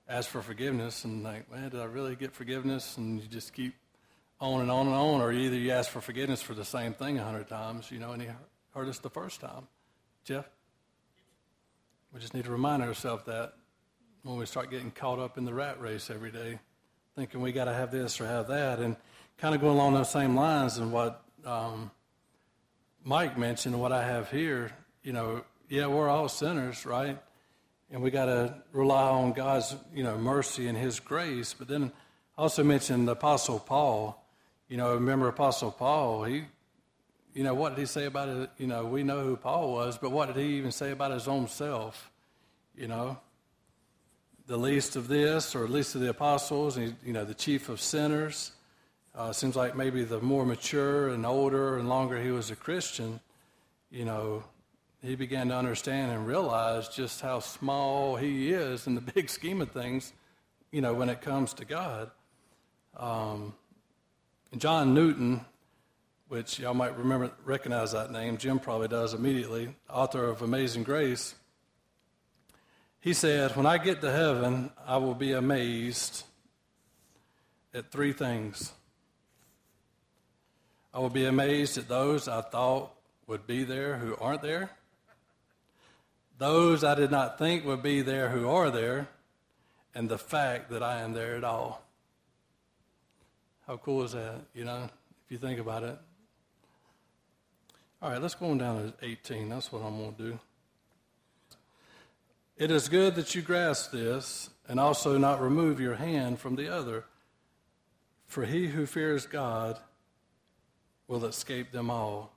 ask 0.08 0.30
for 0.30 0.42
forgiveness 0.42 1.06
and 1.06 1.24
like, 1.24 1.52
man, 1.52 1.70
did 1.70 1.80
I 1.80 1.86
really 1.86 2.16
get 2.16 2.34
forgiveness? 2.34 2.98
And 2.98 3.22
you 3.22 3.28
just 3.28 3.54
keep 3.54 3.74
on 4.39 4.62
and 4.62 4.70
on 4.70 4.88
and 4.88 4.96
on. 4.96 5.22
Or 5.22 5.32
either 5.32 5.56
you 5.56 5.72
ask 5.72 5.89
for 5.89 6.02
forgiveness 6.02 6.42
for 6.42 6.54
the 6.54 6.66
same 6.66 6.94
thing 6.94 7.20
a 7.20 7.24
hundred 7.24 7.48
times, 7.48 7.92
you 7.92 8.00
know, 8.00 8.12
and 8.12 8.22
he 8.22 8.28
hurt 8.74 8.88
us 8.88 9.00
the 9.00 9.10
first 9.10 9.42
time. 9.42 9.68
Jeff? 10.24 10.50
We 12.13 12.20
just 12.20 12.34
need 12.34 12.46
to 12.46 12.52
remind 12.52 12.84
ourselves 12.84 13.24
that 13.26 13.54
when 14.24 14.38
we 14.38 14.46
start 14.46 14.70
getting 14.70 14.92
caught 14.92 15.20
up 15.20 15.38
in 15.38 15.46
the 15.46 15.54
rat 15.54 15.82
race 15.82 16.10
every 16.10 16.32
day, 16.32 16.60
thinking 17.16 17.42
we 17.42 17.52
got 17.52 17.66
to 17.66 17.74
have 17.74 17.92
this 17.92 18.22
or 18.22 18.28
have 18.28 18.48
that, 18.48 18.80
and 18.80 18.96
kind 19.38 19.56
of 19.56 19.62
going 19.62 19.74
along 19.74 19.94
those 19.94 20.12
same 20.12 20.36
lines 20.36 20.78
and 20.78 20.92
what 20.92 21.24
um, 21.46 21.92
Mike 23.04 23.38
mentioned, 23.38 23.80
what 23.80 23.92
I 23.92 24.06
have 24.06 24.32
here, 24.32 24.72
you 25.04 25.12
know, 25.12 25.44
yeah, 25.70 25.88
we're 25.88 26.08
all 26.08 26.30
sinners, 26.30 26.86
right? 26.86 27.20
And 27.93 28.01
we 28.01 28.10
got 28.10 28.25
to 28.25 28.56
rely 28.71 29.08
on 29.08 29.34
God's, 29.34 29.75
you 29.93 30.03
know, 30.03 30.17
mercy 30.17 30.67
and 30.67 30.75
His 30.75 30.99
grace. 30.99 31.53
But 31.53 31.67
then 31.67 31.91
I 32.36 32.41
also 32.41 32.63
mentioned 32.63 33.08
the 33.08 33.12
Apostle 33.12 33.60
Paul. 33.60 34.19
You 34.67 34.77
know, 34.77 34.95
remember 34.95 35.27
Apostle 35.27 35.69
Paul? 35.69 36.23
He, 36.23 36.45
you 37.36 37.43
know, 37.43 37.53
what 37.53 37.75
did 37.75 37.82
he 37.82 37.86
say 37.86 38.06
about 38.06 38.29
it? 38.29 38.49
You 38.58 38.65
know, 38.65 38.86
we 38.86 39.03
know 39.03 39.23
who 39.23 39.38
Paul 39.38 39.73
was, 39.73 39.99
but 39.99 40.10
what 40.10 40.25
did 40.25 40.38
he 40.38 40.56
even 40.56 40.71
say 40.71 40.89
about 40.89 41.12
his 41.12 41.27
own 41.27 41.47
self? 41.47 42.10
You 42.75 42.88
know, 42.88 43.19
the 44.47 44.58
least 44.58 44.95
of 44.95 45.08
this, 45.08 45.56
or 45.56 45.67
least 45.67 45.93
of 45.93 46.01
the 46.01 46.10
apostles, 46.10 46.77
and 46.77 46.95
you 47.06 47.13
know, 47.13 47.25
the 47.25 47.36
chief 47.36 47.69
of 47.69 47.79
sinners. 47.79 48.53
Uh, 49.13 49.32
seems 49.32 49.56
like 49.56 49.75
maybe 49.75 50.03
the 50.03 50.19
more 50.19 50.47
mature 50.47 51.10
and 51.10 51.27
older 51.27 51.77
and 51.77 51.88
longer 51.88 52.19
he 52.19 52.32
was 52.32 52.49
a 52.49 52.56
Christian, 52.56 53.19
you 53.91 54.03
know, 54.03 54.43
he 55.04 55.16
began 55.16 55.50
to 55.50 55.56
understand 55.56 56.12
and 56.12 56.26
realize 56.26 56.88
just 56.88 57.20
how 57.20 57.39
small 57.39 58.16
he 58.16 58.52
is 58.52 58.88
in 58.88 58.96
the 58.96 59.02
big 59.13 59.30
scheme 59.30 59.62
of 59.62 59.70
things, 59.72 60.13
you 60.72 60.82
know, 60.82 60.94
when 60.94 61.10
it 61.10 61.22
comes 61.22 61.54
to 61.56 61.66
God. 61.66 62.10
Um, 62.96 63.54
John 64.58 64.94
Newton, 64.94 65.42
which 66.30 66.58
y'all 66.58 66.74
might 66.74 66.98
remember, 66.98 67.32
recognize 67.44 67.92
that 67.92 68.12
name, 68.12 68.38
Jim 68.38 68.60
probably 68.60 68.88
does 68.88 69.13
immediately, 69.13 69.76
author 69.89 70.26
of 70.26 70.42
Amazing 70.42 70.84
Grace, 70.84 71.36
he 73.02 73.13
said, 73.13 73.56
When 73.58 73.66
I 73.66 73.80
get 73.80 74.00
to 74.02 74.12
heaven, 74.12 74.72
I 74.88 74.98
will 74.98 75.16
be 75.16 75.34
amazed 75.34 76.24
at 77.74 77.92
three 77.92 78.13
things. 78.13 78.72
I 80.94 81.00
will 81.00 81.10
be 81.10 81.26
amazed 81.26 81.78
at 81.78 81.89
those 81.89 82.30
I 82.30 82.42
thought 82.42 82.94
would 83.28 83.46
be 83.46 83.66
there 83.66 83.98
who 83.98 84.16
aren't 84.22 84.42
there 84.42 84.70
those 86.38 86.84
I 86.84 86.96
did 86.96 87.12
not 87.12 87.38
think 87.38 87.65
would 87.65 87.84
be 87.84 88.02
there 88.02 88.30
who 88.30 88.50
are 88.50 88.69
there, 88.69 89.08
and 89.96 90.10
the 90.10 90.17
fact 90.17 90.69
that 90.72 90.82
I 90.82 91.02
am 91.02 91.13
there 91.13 91.36
at 91.36 91.43
all. 91.43 91.84
How 93.67 93.78
cool 93.78 94.04
is 94.04 94.12
that, 94.13 94.41
you 94.54 94.65
know, 94.65 94.89
if 95.26 95.32
you 95.32 95.38
think 95.38 95.60
about 95.60 95.84
it? 95.84 95.98
All 98.02 98.10
right, 98.10 98.22
let's 98.22 98.36
go 98.36 98.50
on 98.50 98.58
down 98.58 98.93
to 99.00 99.06
18. 99.06 99.48
That's 99.48 99.72
what 99.72 99.82
I'm 99.82 99.98
going 99.98 100.15
to 100.15 100.24
do. 100.24 100.39
It 102.58 102.69
is 102.69 102.89
good 102.89 103.15
that 103.15 103.34
you 103.34 103.41
grasp 103.41 103.91
this 103.91 104.50
and 104.67 104.80
also 104.80 105.17
not 105.17 105.41
remove 105.41 105.80
your 105.80 105.96
hand 105.96 106.39
from 106.39 106.56
the 106.56 106.67
other. 106.74 107.06
For 108.28 108.46
he 108.46 108.67
who 108.67 108.86
fears 108.86 109.26
God 109.26 109.80
will 111.08 111.26
escape 111.26 111.72
them 111.72 111.89
all. 111.89 112.34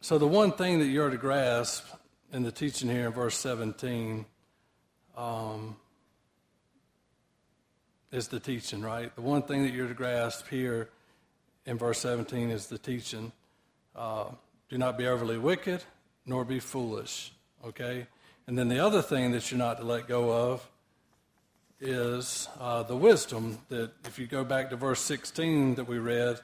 So, 0.00 0.18
the 0.18 0.26
one 0.26 0.52
thing 0.52 0.80
that 0.80 0.86
you're 0.86 1.10
to 1.10 1.16
grasp 1.16 1.84
in 2.36 2.42
the 2.42 2.52
teaching 2.52 2.90
here 2.90 3.06
in 3.06 3.12
verse 3.14 3.34
17 3.38 4.26
um, 5.16 5.74
is 8.12 8.28
the 8.28 8.38
teaching, 8.38 8.82
right? 8.82 9.14
The 9.16 9.22
one 9.22 9.40
thing 9.40 9.62
that 9.62 9.72
you're 9.72 9.88
to 9.88 9.94
grasp 9.94 10.46
here 10.48 10.90
in 11.64 11.78
verse 11.78 11.98
17 12.00 12.50
is 12.50 12.66
the 12.66 12.76
teaching. 12.76 13.32
Uh, 13.96 14.26
do 14.68 14.76
not 14.76 14.98
be 14.98 15.06
overly 15.06 15.38
wicked, 15.38 15.82
nor 16.26 16.44
be 16.44 16.60
foolish, 16.60 17.32
okay? 17.64 18.06
And 18.46 18.58
then 18.58 18.68
the 18.68 18.80
other 18.80 19.00
thing 19.00 19.32
that 19.32 19.50
you're 19.50 19.56
not 19.56 19.78
to 19.78 19.84
let 19.84 20.06
go 20.06 20.30
of 20.30 20.68
is 21.80 22.50
uh, 22.60 22.82
the 22.82 22.96
wisdom 22.96 23.60
that 23.70 23.92
if 24.04 24.18
you 24.18 24.26
go 24.26 24.44
back 24.44 24.68
to 24.68 24.76
verse 24.76 25.00
16 25.00 25.76
that 25.76 25.88
we 25.88 25.98
read, 25.98 26.38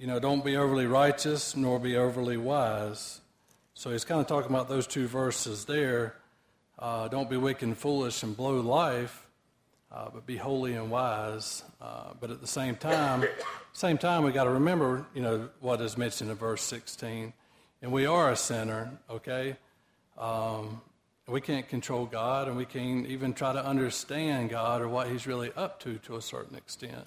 you 0.00 0.08
know, 0.08 0.18
don't 0.18 0.44
be 0.44 0.56
overly 0.56 0.86
righteous, 0.86 1.54
nor 1.54 1.78
be 1.78 1.96
overly 1.96 2.36
wise. 2.36 3.20
So 3.78 3.90
he's 3.90 4.06
kind 4.06 4.22
of 4.22 4.26
talking 4.26 4.50
about 4.50 4.70
those 4.70 4.86
two 4.86 5.06
verses 5.06 5.66
there. 5.66 6.14
Uh, 6.78 7.08
don't 7.08 7.28
be 7.28 7.36
wicked 7.36 7.68
and 7.68 7.76
foolish 7.76 8.22
and 8.22 8.34
blow 8.34 8.58
life, 8.60 9.26
uh, 9.92 10.08
but 10.14 10.24
be 10.24 10.38
holy 10.38 10.72
and 10.72 10.90
wise. 10.90 11.62
Uh, 11.78 12.14
but 12.18 12.30
at 12.30 12.40
the 12.40 12.46
same 12.46 12.76
time, 12.76 13.26
same 13.74 13.98
time, 13.98 14.24
we 14.24 14.32
got 14.32 14.44
to 14.44 14.50
remember, 14.50 15.04
you 15.14 15.20
know, 15.20 15.50
what 15.60 15.82
is 15.82 15.98
mentioned 15.98 16.30
in 16.30 16.36
verse 16.38 16.62
16, 16.62 17.34
and 17.82 17.92
we 17.92 18.06
are 18.06 18.30
a 18.30 18.36
sinner, 18.36 18.98
okay. 19.10 19.56
Um, 20.16 20.80
We 21.28 21.42
can't 21.42 21.68
control 21.68 22.06
God, 22.06 22.48
and 22.48 22.56
we 22.56 22.64
can't 22.64 23.06
even 23.06 23.34
try 23.34 23.52
to 23.52 23.62
understand 23.62 24.48
God 24.48 24.80
or 24.80 24.88
what 24.88 25.08
He's 25.08 25.26
really 25.26 25.52
up 25.54 25.80
to 25.80 25.98
to 25.98 26.16
a 26.16 26.22
certain 26.22 26.56
extent. 26.56 27.06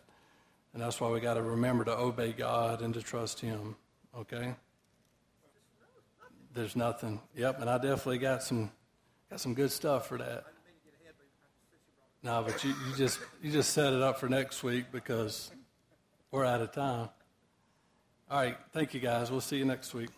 And 0.73 0.83
that's 0.83 1.01
why 1.01 1.09
we 1.09 1.19
got 1.19 1.33
to 1.33 1.41
remember 1.41 1.83
to 1.85 1.97
obey 1.97 2.31
God 2.31 2.83
and 2.83 2.93
to 2.93 3.01
trust 3.01 3.39
Him. 3.39 3.75
Okay? 4.15 4.53
There's 6.53 6.75
nothing. 6.75 7.21
Yep, 7.35 7.61
and 7.61 7.69
I 7.69 7.77
definitely 7.77 8.17
got 8.17 8.43
some 8.43 8.71
got 9.29 9.39
some 9.39 9.53
good 9.53 9.71
stuff 9.71 10.07
for 10.07 10.17
that. 10.17 10.45
No, 12.21 12.43
but 12.45 12.63
you, 12.63 12.71
you 12.71 12.95
just 12.97 13.19
you 13.41 13.51
just 13.51 13.71
set 13.71 13.93
it 13.93 14.01
up 14.01 14.19
for 14.19 14.27
next 14.27 14.63
week 14.63 14.85
because 14.91 15.51
we're 16.31 16.45
out 16.45 16.61
of 16.61 16.71
time. 16.71 17.09
All 18.29 18.39
right, 18.39 18.57
thank 18.73 18.93
you 18.93 18.99
guys. 18.99 19.31
We'll 19.31 19.41
see 19.41 19.57
you 19.57 19.65
next 19.65 19.93
week. 19.93 20.09